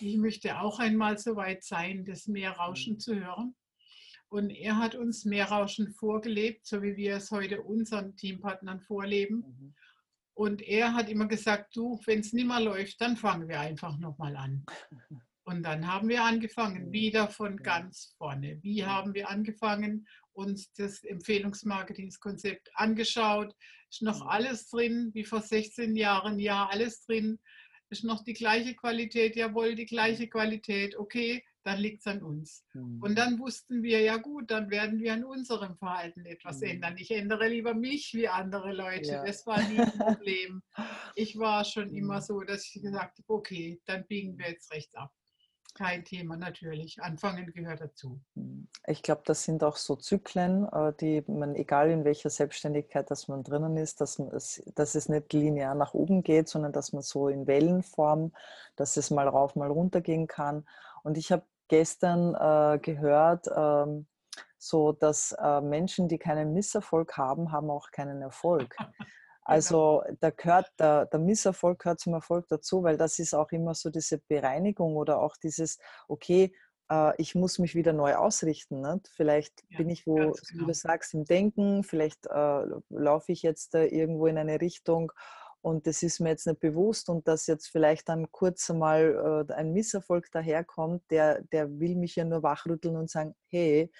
[0.00, 2.98] Ich möchte auch einmal so weit sein, das Meerrauschen mhm.
[2.98, 3.54] zu hören.
[4.28, 9.44] Und er hat uns Meerrauschen vorgelebt, so wie wir es heute unseren Teampartnern vorleben.
[9.46, 9.74] Mhm.
[10.34, 13.96] Und er hat immer gesagt, du, wenn es nicht mehr läuft, dann fangen wir einfach
[13.98, 14.66] nochmal an.
[15.46, 18.58] Und dann haben wir angefangen, wieder von ganz vorne.
[18.62, 23.54] Wie haben wir angefangen, uns das Empfehlungsmarketingskonzept angeschaut?
[23.90, 24.28] Ist noch mhm.
[24.28, 26.38] alles drin, wie vor 16 Jahren?
[26.38, 27.38] Ja, alles drin.
[27.90, 29.36] Ist noch die gleiche Qualität?
[29.36, 30.96] Jawohl, die gleiche Qualität.
[30.96, 32.64] Okay, dann liegt es an uns.
[32.74, 33.02] Mhm.
[33.02, 36.68] Und dann wussten wir, ja gut, dann werden wir an unserem Verhalten etwas mhm.
[36.68, 36.96] ändern.
[36.98, 39.12] Ich ändere lieber mich wie andere Leute.
[39.12, 39.24] Ja.
[39.24, 40.62] Das war nie ein Problem.
[41.14, 41.96] Ich war schon mhm.
[41.96, 45.12] immer so, dass ich gesagt habe, okay, dann biegen wir jetzt rechts ab.
[45.74, 47.02] Kein Thema, natürlich.
[47.02, 48.20] Anfangen gehört dazu.
[48.86, 53.26] Ich glaube, das sind auch so Zyklen, äh, die man, egal in welcher Selbstständigkeit, dass
[53.26, 56.92] man drinnen ist, dass, man es, dass es nicht linear nach oben geht, sondern dass
[56.92, 58.32] man so in Wellenform,
[58.76, 60.64] dass es mal rauf, mal runter gehen kann.
[61.02, 64.06] Und ich habe gestern äh, gehört, ähm,
[64.58, 68.76] so dass äh, Menschen, die keinen Misserfolg haben, haben auch keinen Erfolg.
[69.46, 69.56] Genau.
[69.56, 73.74] Also da gehört, der, der Misserfolg gehört zum Erfolg dazu, weil das ist auch immer
[73.74, 75.78] so diese Bereinigung oder auch dieses,
[76.08, 76.54] okay,
[76.90, 78.80] äh, ich muss mich wieder neu ausrichten.
[78.80, 79.08] Nicht?
[79.14, 80.66] Vielleicht ja, bin ich, wo genau.
[80.66, 85.12] du sagst, im Denken, vielleicht äh, laufe ich jetzt äh, irgendwo in eine Richtung
[85.60, 89.52] und das ist mir jetzt nicht bewusst und dass jetzt vielleicht dann kurz einmal äh,
[89.54, 93.90] ein Misserfolg daherkommt, der, der will mich ja nur wachrütteln und sagen, hey,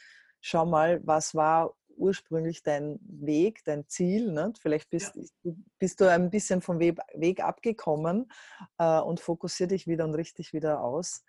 [0.42, 4.32] schau mal, was war ursprünglich dein Weg, dein Ziel.
[4.32, 4.52] Ne?
[4.60, 5.52] Vielleicht bist, ja.
[5.78, 8.30] bist, du ein bisschen vom Weg, abgekommen
[8.78, 11.24] äh, und fokussier dich wieder und richte dich wieder aus.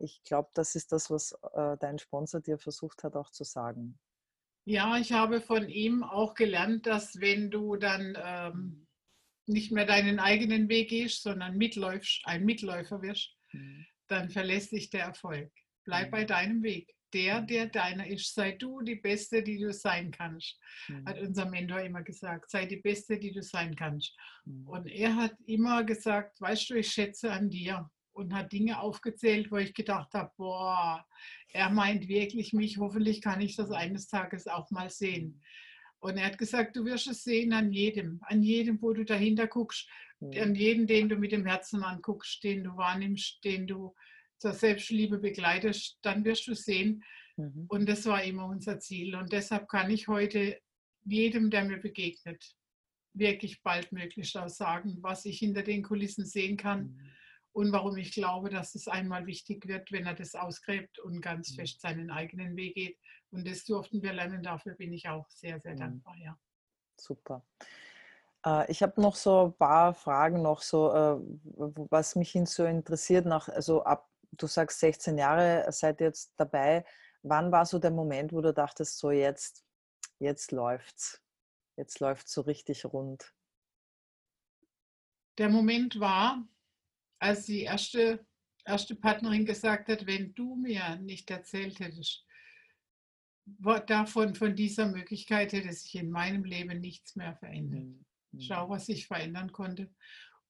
[0.00, 3.98] Ich glaube, das ist das, was äh, dein Sponsor dir versucht hat auch zu sagen.
[4.66, 8.86] Ja, ich habe von ihm auch gelernt, dass wenn du dann ähm,
[9.46, 13.86] nicht mehr deinen eigenen Weg gehst, sondern mitläufst, ein Mitläufer wirst, mhm.
[14.08, 15.52] dann verlässt sich der Erfolg.
[15.84, 16.10] Bleib mhm.
[16.10, 16.94] bei deinem Weg.
[17.14, 17.46] Der, mhm.
[17.46, 21.06] der deiner ist, sei du die Beste, die du sein kannst, mhm.
[21.06, 22.50] hat unser Mentor immer gesagt.
[22.50, 24.14] Sei die Beste, die du sein kannst.
[24.44, 24.68] Mhm.
[24.68, 29.50] Und er hat immer gesagt, weißt du, ich schätze an dir und hat Dinge aufgezählt,
[29.50, 31.04] wo ich gedacht habe, boah,
[31.48, 35.40] er meint wirklich mich, hoffentlich kann ich das eines Tages auch mal sehen.
[36.00, 39.46] Und er hat gesagt, du wirst es sehen an jedem, an jedem, wo du dahinter
[39.46, 39.88] guckst,
[40.20, 40.32] mhm.
[40.40, 43.94] an jedem, den du mit dem Herzen anguckst, den du wahrnimmst, den du
[44.44, 47.02] zur Selbstliebe begleitest, dann wirst du sehen.
[47.36, 47.66] Mhm.
[47.68, 49.16] Und das war immer unser Ziel.
[49.16, 50.58] Und deshalb kann ich heute
[51.04, 52.44] jedem, der mir begegnet,
[53.12, 56.86] wirklich baldmöglichst auch sagen, was ich hinter den Kulissen sehen kann.
[56.86, 57.10] Mhm
[57.54, 61.52] und warum ich glaube, dass es einmal wichtig wird, wenn er das ausgräbt und ganz
[61.52, 61.54] mhm.
[61.54, 62.98] fest seinen eigenen Weg geht.
[63.30, 64.42] Und das durften wir lernen.
[64.42, 65.78] Dafür bin ich auch sehr, sehr mhm.
[65.78, 66.16] dankbar.
[66.16, 66.36] Ja.
[67.00, 67.44] Super.
[68.44, 71.16] Äh, ich habe noch so ein paar Fragen noch so, äh,
[71.90, 76.84] was mich so interessiert nach, also ab, du sagst 16 Jahre seid ihr jetzt dabei.
[77.22, 79.64] Wann war so der Moment, wo du dachtest, so jetzt,
[80.18, 81.22] jetzt läuft's,
[81.76, 83.34] jetzt läuft so richtig rund?
[85.38, 86.46] Der Moment war,
[87.18, 88.24] als die erste,
[88.64, 92.24] erste Partnerin gesagt hat, wenn du mir nicht erzählt hättest,
[93.86, 97.84] davon, von dieser Möglichkeit hätte sich in meinem Leben nichts mehr verändert.
[98.32, 98.40] Mhm.
[98.40, 99.92] Schau, was ich verändern konnte.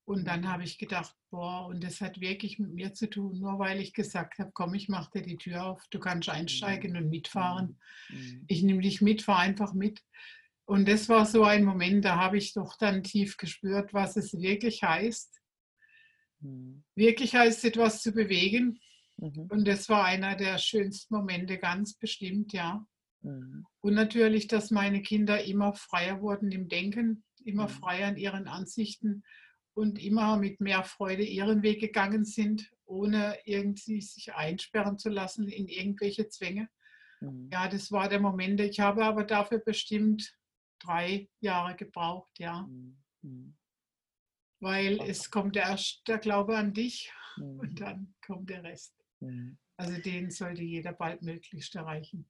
[0.07, 0.49] Und dann mhm.
[0.49, 3.95] habe ich gedacht, boah, und das hat wirklich mit mir zu tun, nur weil ich
[3.95, 6.99] gesagt habe, komm, ich mache dir die Tür auf, du kannst einsteigen mhm.
[6.99, 7.79] und mitfahren.
[8.47, 10.03] Ich nehme dich mit, fahr einfach mit.
[10.67, 14.33] Und das war so ein Moment, da habe ich doch dann tief gespürt, was es
[14.35, 15.41] wirklich heißt,
[16.45, 16.85] Mhm.
[16.95, 18.79] Wirklich heißt etwas zu bewegen.
[19.17, 19.47] Mhm.
[19.49, 22.87] Und das war einer der schönsten Momente, ganz bestimmt, ja.
[23.23, 23.67] Mhm.
[23.81, 27.73] Und natürlich, dass meine Kinder immer freier wurden im Denken, immer mhm.
[27.73, 29.25] freier in ihren Ansichten
[29.75, 35.49] und immer mit mehr Freude ihren Weg gegangen sind, ohne irgendwie sich einsperren zu lassen
[35.49, 36.69] in irgendwelche Zwänge.
[37.21, 37.51] Mhm.
[37.53, 38.61] Ja, das war der Moment.
[38.61, 40.37] Ich habe aber dafür bestimmt
[40.79, 42.69] drei Jahre gebraucht, ja.
[43.23, 43.57] Mhm
[44.65, 47.61] weil es kommt erst der Glaube an dich mhm.
[47.61, 48.95] und dann kommt der Rest.
[49.21, 49.59] Mhm.
[49.77, 52.27] Also den sollte jeder bald möglichst erreichen.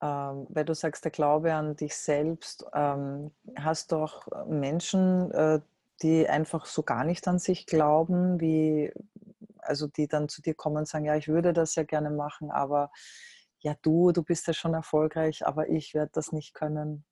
[0.00, 5.60] ähm, weil du sagst, der Glaube an dich selbst, ähm, hast du auch Menschen, äh,
[6.02, 8.92] die einfach so gar nicht an sich glauben, wie,
[9.58, 12.50] also die dann zu dir kommen und sagen, ja, ich würde das ja gerne machen,
[12.50, 12.90] aber
[13.60, 17.04] ja, du, du bist ja schon erfolgreich, aber ich werde das nicht können.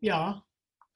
[0.00, 0.44] Ja,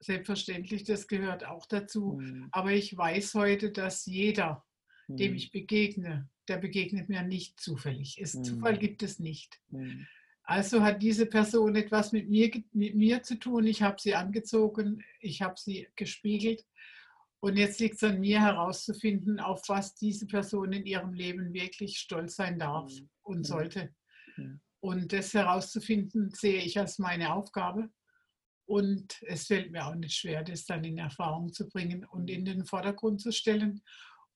[0.00, 2.18] selbstverständlich, das gehört auch dazu.
[2.20, 2.48] Mhm.
[2.52, 4.64] Aber ich weiß heute, dass jeder,
[5.06, 5.16] mhm.
[5.16, 8.20] dem ich begegne, der begegnet mir nicht zufällig.
[8.20, 8.44] Es, mhm.
[8.44, 9.60] Zufall gibt es nicht.
[10.48, 10.54] Mhm.
[10.54, 13.66] Also hat diese Person etwas mit mir, mit mir zu tun.
[13.66, 16.64] Ich habe sie angezogen, ich habe sie gespiegelt.
[17.40, 21.98] Und jetzt liegt es an mir herauszufinden, auf was diese Person in ihrem Leben wirklich
[21.98, 23.08] stolz sein darf mhm.
[23.22, 23.94] und sollte.
[24.80, 27.90] Und das herauszufinden, sehe ich als meine Aufgabe.
[28.66, 32.44] Und es fällt mir auch nicht schwer, das dann in Erfahrung zu bringen und in
[32.44, 33.82] den Vordergrund zu stellen.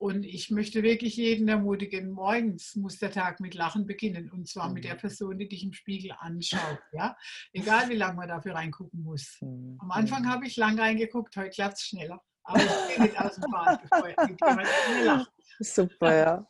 [0.02, 4.32] Und ich möchte wirklich jeden ermutigen, morgens muss der Tag mit Lachen beginnen.
[4.32, 4.98] Und zwar mit der mhm.
[4.98, 6.80] Person, die dich im Spiegel anschaut.
[6.92, 7.16] Ja?
[7.52, 9.38] Egal wie lange man dafür reingucken muss.
[9.40, 9.76] Mhm.
[9.78, 12.20] Am Anfang habe ich lang reingeguckt, heute klappt es schneller.
[12.42, 15.28] Aber ich gehe nicht aus dem Bad, bevor ich lache.
[15.60, 16.46] Super, ja.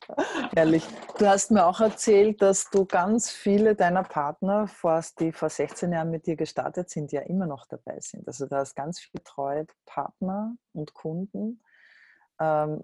[0.56, 0.84] Ehrlich.
[1.18, 4.66] Du hast mir auch erzählt, dass du ganz viele deiner Partner,
[5.20, 8.26] die vor 16 Jahren mit dir gestartet sind, ja immer noch dabei sind.
[8.26, 11.60] Also du hast ganz viele treue Partner und Kunden.
[12.40, 12.82] Ähm,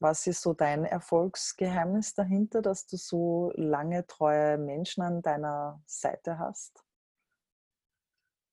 [0.00, 6.38] was ist so dein Erfolgsgeheimnis dahinter, dass du so lange treue Menschen an deiner Seite
[6.38, 6.84] hast?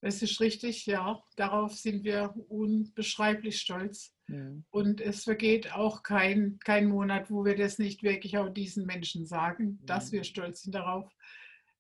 [0.02, 1.24] Es ist richtig, ja.
[1.36, 4.14] Darauf sind wir unbeschreiblich stolz.
[4.28, 4.64] Mhm.
[4.70, 9.26] Und es vergeht auch kein, kein Monat, wo wir das nicht wirklich auch diesen Menschen
[9.26, 9.86] sagen, mhm.
[9.86, 11.12] dass wir stolz sind darauf,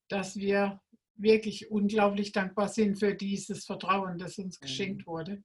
[0.07, 0.81] dass wir
[1.15, 4.65] wirklich unglaublich dankbar sind für dieses Vertrauen, das uns mhm.
[4.65, 5.43] geschenkt wurde.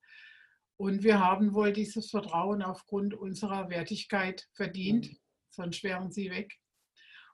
[0.81, 5.19] Und wir haben wohl dieses Vertrauen aufgrund unserer Wertigkeit verdient, mhm.
[5.51, 6.57] sonst wären sie weg.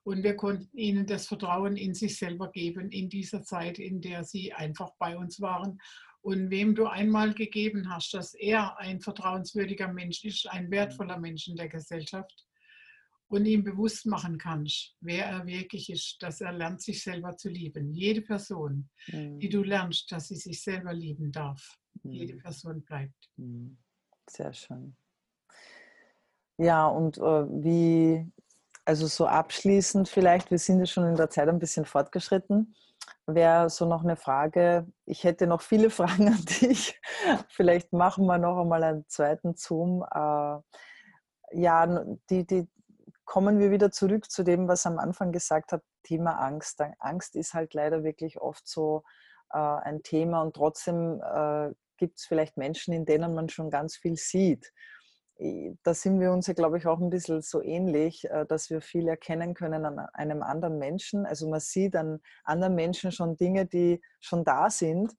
[0.03, 4.24] Und wir konnten ihnen das Vertrauen in sich selber geben in dieser Zeit, in der
[4.24, 5.78] sie einfach bei uns waren.
[6.22, 11.47] Und wem du einmal gegeben hast, dass er ein vertrauenswürdiger Mensch ist, ein wertvoller Mensch
[11.47, 12.49] in der Gesellschaft
[13.28, 17.49] und ihm bewusst machen kannst, wer er wirklich ist, dass er lernt, sich selber zu
[17.49, 17.94] lieben.
[17.94, 19.66] Jede Person, die du mhm.
[19.66, 21.78] lernst, dass sie sich selber lieben darf,
[22.12, 22.38] jede mhm.
[22.38, 23.30] Person bleibt.
[23.36, 23.78] Mhm.
[24.28, 24.96] Sehr schön.
[26.59, 28.32] Ja, und äh, wie,
[28.84, 32.74] also so abschließend vielleicht, wir sind ja schon in der Zeit ein bisschen fortgeschritten,
[33.26, 34.86] wäre so noch eine Frage.
[35.04, 36.98] Ich hätte noch viele Fragen an dich.
[37.48, 40.04] Vielleicht machen wir noch einmal einen zweiten Zoom.
[40.11, 40.59] Äh,
[41.52, 42.68] ja, die, die
[43.24, 46.80] kommen wir wieder zurück zu dem, was am Anfang gesagt habe, Thema Angst.
[47.00, 49.02] Angst ist halt leider wirklich oft so
[49.52, 53.97] äh, ein Thema und trotzdem äh, gibt es vielleicht Menschen, in denen man schon ganz
[53.97, 54.72] viel sieht.
[55.82, 58.80] Da sind wir uns ja, glaube ich, auch ein bisschen so ähnlich, äh, dass wir
[58.80, 61.26] viel erkennen können an einem anderen Menschen.
[61.26, 65.12] Also man sieht an anderen Menschen schon Dinge, die schon da sind,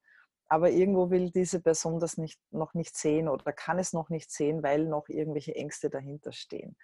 [0.47, 4.31] aber irgendwo will diese Person das nicht, noch nicht sehen oder kann es noch nicht
[4.31, 6.77] sehen, weil noch irgendwelche Ängste dahinter stehen.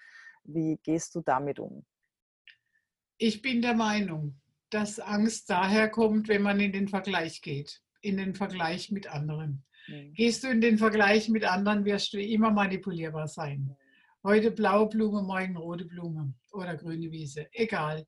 [0.44, 1.86] Wie gehst du damit um?
[3.18, 8.18] Ich bin der Meinung, dass Angst daher kommt, wenn man in den Vergleich geht, in
[8.18, 9.66] den Vergleich mit anderen.
[9.88, 10.14] Mhm.
[10.14, 13.76] Gehst du in den Vergleich mit anderen, wirst du immer manipulierbar sein.
[14.24, 18.06] Heute blaue Blume, morgen rote Blume oder grüne Wiese, egal.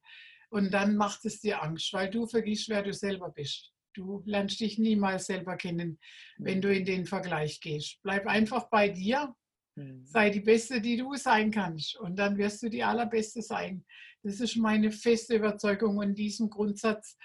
[0.50, 3.74] Und dann macht es dir Angst, weil du vergisst, wer du selber bist.
[3.94, 6.00] Du lernst dich niemals selber kennen,
[6.38, 8.00] wenn du in den Vergleich gehst.
[8.04, 9.34] Bleib einfach bei dir,
[9.76, 10.06] mhm.
[10.06, 11.98] sei die Beste, die du sein kannst.
[11.98, 13.86] Und dann wirst du die Allerbeste sein.
[14.24, 17.18] Das ist meine feste Überzeugung und diesen Grundsatz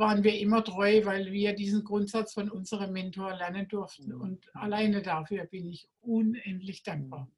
[0.00, 4.12] waren wir immer treu, weil wir diesen Grundsatz von unserem Mentor lernen durften.
[4.12, 4.20] Mhm.
[4.20, 7.26] Und alleine dafür bin ich unendlich dankbar.
[7.26, 7.32] Mhm.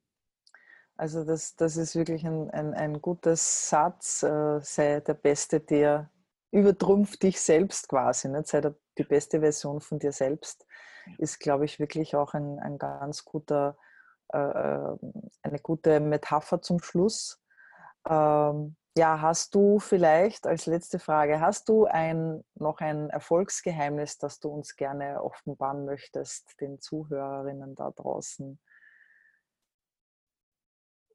[0.95, 6.09] Also das, das ist wirklich ein, ein, ein gutes Satz, äh, sei der Beste, der
[6.51, 8.47] übertrumpft dich selbst quasi, nicht?
[8.47, 10.67] sei der, die beste Version von dir selbst,
[11.17, 13.75] ist, glaube ich, wirklich auch ein, ein ganz guter,
[14.31, 14.97] äh, äh
[15.41, 17.41] eine gute Metapher zum Schluss.
[18.07, 24.39] Ähm, ja, hast du vielleicht als letzte Frage, hast du ein, noch ein Erfolgsgeheimnis, das
[24.39, 28.59] du uns gerne offenbaren möchtest, den Zuhörerinnen da draußen?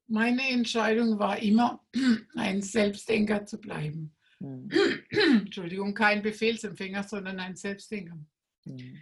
[0.07, 1.85] Meine Entscheidung war immer,
[2.35, 4.15] ein Selbstdenker zu bleiben.
[4.39, 4.69] Mhm.
[5.45, 8.17] Entschuldigung, kein Befehlsempfänger, sondern ein Selbstdenker.
[8.65, 8.97] Mhm.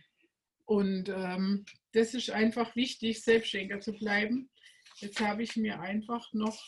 [0.65, 4.51] Und ähm, das ist einfach wichtig, Selbstdenker zu bleiben.
[4.97, 6.61] Jetzt habe ich mir einfach noch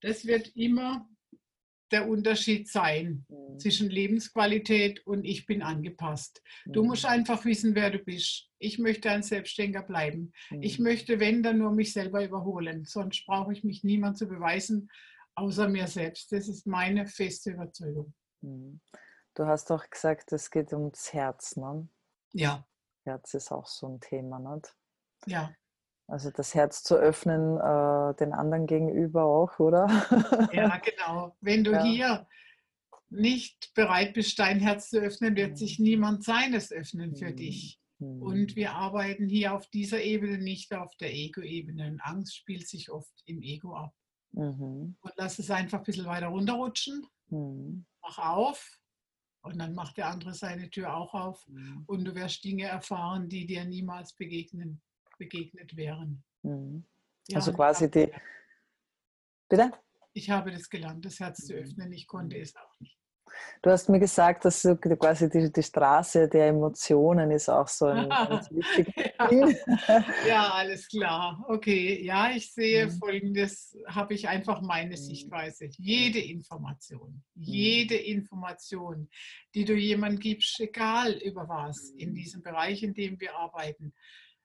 [0.00, 1.08] das wird immer
[1.90, 3.58] der Unterschied sein mhm.
[3.58, 6.42] zwischen Lebensqualität und ich bin angepasst.
[6.64, 6.72] Mhm.
[6.72, 8.48] Du musst einfach wissen, wer du bist.
[8.58, 10.32] Ich möchte ein Selbstständiger bleiben.
[10.50, 10.62] Mhm.
[10.62, 12.84] Ich möchte, wenn, dann nur mich selber überholen.
[12.84, 14.90] Sonst brauche ich mich niemand zu beweisen,
[15.34, 16.30] außer mir selbst.
[16.32, 18.14] Das ist meine feste Überzeugung.
[18.40, 18.80] Mhm.
[19.34, 21.88] Du hast doch gesagt, es geht ums Herz, ne?
[22.32, 22.66] Ja.
[23.04, 24.74] Herz ist auch so ein Thema, nicht?
[25.26, 25.54] Ja.
[26.10, 29.86] Also das Herz zu öffnen, äh, den anderen gegenüber auch, oder?
[30.52, 31.36] Ja, genau.
[31.40, 31.82] Wenn du ja.
[31.84, 32.26] hier
[33.10, 35.84] nicht bereit bist, dein Herz zu öffnen, wird sich mhm.
[35.84, 37.36] niemand seines öffnen für mhm.
[37.36, 37.80] dich.
[38.00, 38.56] Und mhm.
[38.56, 41.86] wir arbeiten hier auf dieser Ebene, nicht auf der Ego-Ebene.
[41.90, 43.94] Und Angst spielt sich oft im Ego ab.
[44.32, 44.96] Mhm.
[45.00, 47.06] Und lass es einfach ein bisschen weiter runterrutschen.
[47.28, 47.84] Mhm.
[48.02, 48.80] Mach auf.
[49.42, 51.46] Und dann macht der andere seine Tür auch auf.
[51.46, 51.84] Mhm.
[51.86, 54.80] Und du wirst Dinge erfahren, die dir niemals begegnen,
[55.20, 56.24] begegnet wären.
[56.42, 56.84] Mhm.
[57.28, 58.10] Ja, also quasi die.
[59.48, 59.70] Bitte?
[60.12, 61.92] Ich habe das gelernt, das Herz zu öffnen.
[61.92, 63.00] Ich konnte es auch nicht.
[63.62, 67.86] Du hast mir gesagt, dass so quasi die, die Straße der Emotionen ist auch so
[67.86, 70.04] ein ganz wichtiges ja.
[70.26, 71.44] Ja, alles klar.
[71.48, 72.92] Okay, ja, ich sehe mhm.
[72.92, 74.96] folgendes, habe ich einfach meine mhm.
[74.96, 75.66] Sichtweise.
[75.76, 77.42] Jede Information, mhm.
[77.42, 79.08] jede Information,
[79.54, 83.94] die du jemandem gibst, egal über was, in diesem Bereich, in dem wir arbeiten,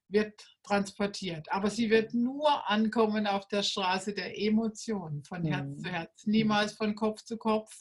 [0.08, 0.34] wird
[0.64, 1.52] transportiert.
[1.52, 6.74] Aber sie wird nur ankommen auf der Straße der Emotionen, von Herz zu Herz, niemals
[6.74, 7.72] von Kopf zu Kopf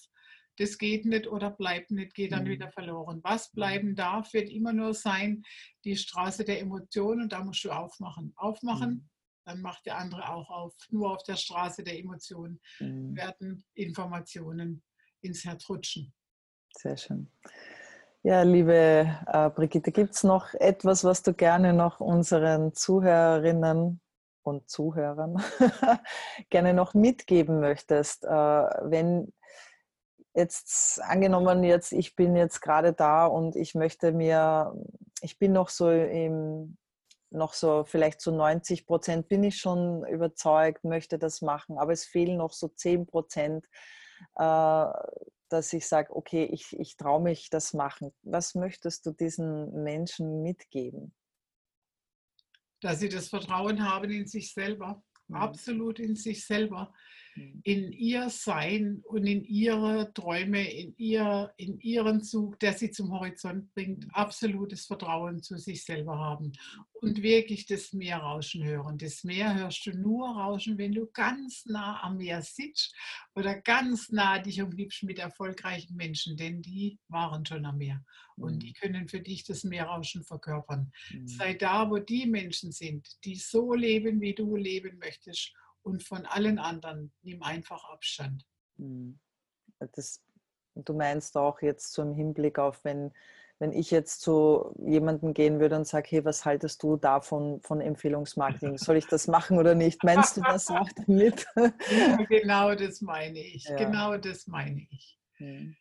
[0.56, 2.50] das geht nicht oder bleibt nicht, geht dann mhm.
[2.50, 3.20] wieder verloren.
[3.22, 5.42] Was bleiben darf, wird immer nur sein,
[5.84, 8.32] die Straße der Emotionen und da musst du aufmachen.
[8.36, 9.08] Aufmachen, mhm.
[9.44, 10.74] dann macht der andere auch auf.
[10.90, 13.16] Nur auf der Straße der Emotionen mhm.
[13.16, 14.82] werden Informationen
[15.20, 16.12] ins Herz rutschen.
[16.76, 17.30] Sehr schön.
[18.26, 24.00] Ja, liebe äh, Brigitte, gibt es noch etwas, was du gerne noch unseren Zuhörerinnen
[24.42, 25.44] und Zuhörern
[26.48, 29.30] gerne noch mitgeben möchtest, äh, wenn
[30.32, 34.74] jetzt angenommen jetzt, ich bin jetzt gerade da und ich möchte mir,
[35.20, 36.78] ich bin noch so im,
[37.28, 41.92] noch so vielleicht zu so 90 Prozent bin ich schon überzeugt, möchte das machen, aber
[41.92, 43.66] es fehlen noch so 10 Prozent,
[44.36, 44.86] äh,
[45.54, 48.12] dass ich sage, okay, ich, ich traue mich das machen.
[48.22, 51.14] Was möchtest du diesen Menschen mitgeben?
[52.80, 55.36] Dass sie das Vertrauen haben in sich selber, mhm.
[55.36, 56.92] absolut in sich selber.
[57.62, 63.12] In ihr Sein und in ihre Träume, in, ihr, in ihren Zug, der sie zum
[63.12, 64.10] Horizont bringt, mhm.
[64.10, 66.52] absolutes Vertrauen zu sich selber haben
[66.94, 68.98] und wirklich das Meer rauschen hören.
[68.98, 72.94] Das Meer hörst du nur rauschen, wenn du ganz nah am Meer sitzt
[73.34, 78.04] oder ganz nah dich umgibst mit erfolgreichen Menschen, denn die waren schon am Meer
[78.36, 78.74] und die mhm.
[78.74, 80.92] können für dich das Meerrauschen verkörpern.
[81.24, 85.52] Sei da, wo die Menschen sind, die so leben, wie du leben möchtest
[85.84, 88.44] und von allen anderen nimm einfach Abstand.
[88.76, 89.18] Hm.
[89.92, 90.22] Das,
[90.74, 93.12] du meinst auch jetzt so im Hinblick auf, wenn,
[93.58, 97.80] wenn ich jetzt zu jemandem gehen würde und sage, hey, was haltest du davon von
[97.80, 98.78] Empfehlungsmarketing?
[98.78, 100.02] Soll ich das machen oder nicht?
[100.02, 101.46] Meinst du das auch damit?
[102.28, 103.64] Genau das meine ich.
[103.64, 103.76] Ja.
[103.76, 105.18] Genau das meine ich.
[105.36, 105.76] Hm.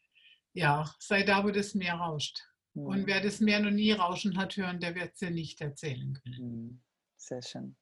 [0.53, 2.41] Ja, sei da, wo das Meer rauscht.
[2.73, 2.85] Hm.
[2.85, 6.19] Und wer das Meer noch nie rauschen hat hören, der wird es dir nicht erzählen
[6.21, 6.37] können.
[6.37, 6.81] Hm.
[7.17, 7.77] Sehr schön.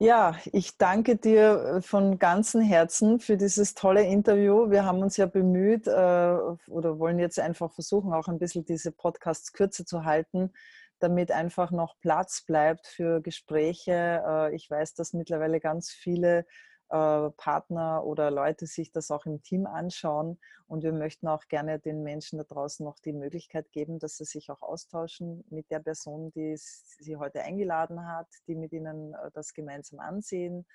[0.00, 4.70] Ja, ich danke dir äh, von ganzem Herzen für dieses tolle Interview.
[4.70, 8.92] Wir haben uns ja bemüht äh, oder wollen jetzt einfach versuchen, auch ein bisschen diese
[8.92, 10.52] Podcasts kürzer zu halten,
[11.00, 14.22] damit einfach noch Platz bleibt für Gespräche.
[14.24, 16.46] Äh, ich weiß, dass mittlerweile ganz viele
[16.88, 20.38] Partner oder Leute sich das auch im Team anschauen.
[20.66, 24.24] Und wir möchten auch gerne den Menschen da draußen noch die Möglichkeit geben, dass sie
[24.24, 29.30] sich auch austauschen mit der Person, die sie heute eingeladen hat, die mit ihnen äh,
[29.32, 30.66] das gemeinsam ansehen.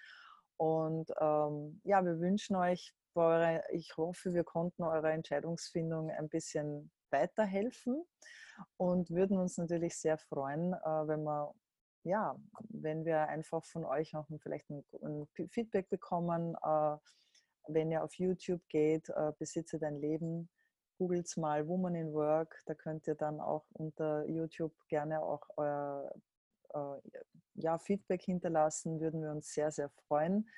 [0.57, 6.91] Und ähm, ja, wir wünschen euch, eure, ich hoffe, wir konnten eurer Entscheidungsfindung ein bisschen
[7.09, 8.03] weiterhelfen
[8.78, 11.53] und würden uns natürlich sehr freuen, äh, wenn wir
[12.04, 12.38] ja,
[12.70, 16.97] wenn wir einfach von euch noch vielleicht ein, ein Feedback bekommen, äh,
[17.68, 20.49] wenn ihr auf YouTube geht, äh, besitze dein Leben,
[20.97, 26.14] googelt mal Woman in Work, da könnt ihr dann auch unter YouTube gerne auch euer
[26.74, 26.99] äh,
[27.56, 30.49] ja, Feedback hinterlassen, würden wir uns sehr, sehr freuen.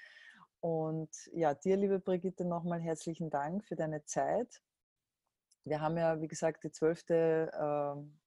[0.61, 4.61] Und ja, dir, liebe Brigitte, nochmal herzlichen Dank für deine Zeit.
[5.63, 8.19] Wir haben ja, wie gesagt, die zwölfte ähm,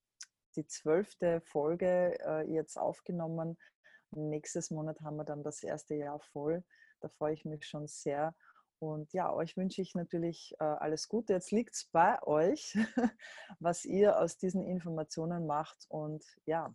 [0.59, 3.57] die zwölfte Folge äh, jetzt aufgenommen.
[4.11, 6.65] Nächstes Monat haben wir dann das erste Jahr voll.
[7.01, 8.35] Da freue ich mich schon sehr.
[8.81, 11.33] Und ja, euch wünsche ich natürlich äh, alles Gute.
[11.33, 12.77] Jetzt liegt es bei euch,
[13.61, 15.87] was ihr aus diesen Informationen macht.
[15.89, 16.73] Und ja,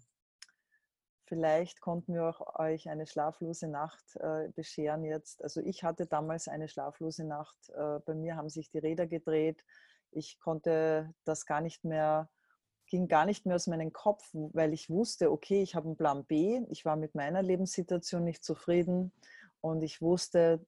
[1.25, 5.43] vielleicht konnten wir auch euch eine schlaflose Nacht äh, bescheren jetzt.
[5.43, 7.69] Also ich hatte damals eine schlaflose Nacht.
[7.69, 9.63] Äh, bei mir haben sich die Räder gedreht.
[10.11, 12.29] Ich konnte das gar nicht mehr
[12.94, 16.26] ging gar nicht mehr aus meinem Kopf, weil ich wusste, okay, ich habe einen Plan
[16.26, 16.62] B.
[16.70, 19.12] Ich war mit meiner Lebenssituation nicht zufrieden
[19.62, 20.64] und ich wusste,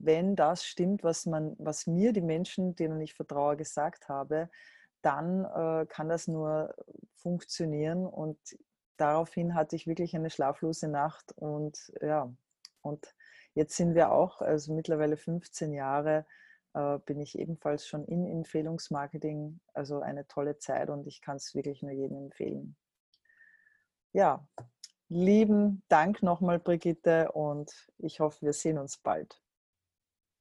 [0.00, 4.50] wenn das stimmt, was, man, was mir die Menschen, denen ich vertraue, gesagt habe,
[5.02, 6.74] dann äh, kann das nur
[7.14, 8.04] funktionieren.
[8.06, 8.38] Und
[8.96, 11.30] daraufhin hatte ich wirklich eine schlaflose Nacht.
[11.36, 12.28] Und ja,
[12.82, 13.14] und
[13.54, 16.26] jetzt sind wir auch, also mittlerweile 15 Jahre,
[16.78, 19.60] äh, bin ich ebenfalls schon in Empfehlungsmarketing.
[19.74, 22.76] Also eine tolle Zeit und ich kann es wirklich nur jedem empfehlen.
[24.12, 24.46] Ja,
[25.08, 29.42] lieben Dank nochmal, Brigitte, und ich hoffe, wir sehen uns bald.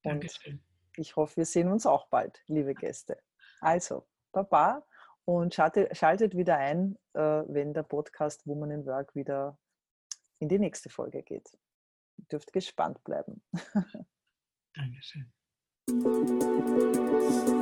[0.03, 0.63] Und Dankeschön.
[0.95, 3.17] ich hoffe, wir sehen uns auch bald, liebe Gäste.
[3.59, 4.85] Also, Baba
[5.25, 9.57] und schaltet, wieder ein, äh, wenn der Podcast Woman in Work wieder
[10.39, 11.51] in die nächste Folge geht.
[12.17, 13.43] Ihr dürft gespannt bleiben.
[14.75, 15.31] Dankeschön.
[15.89, 17.56] Música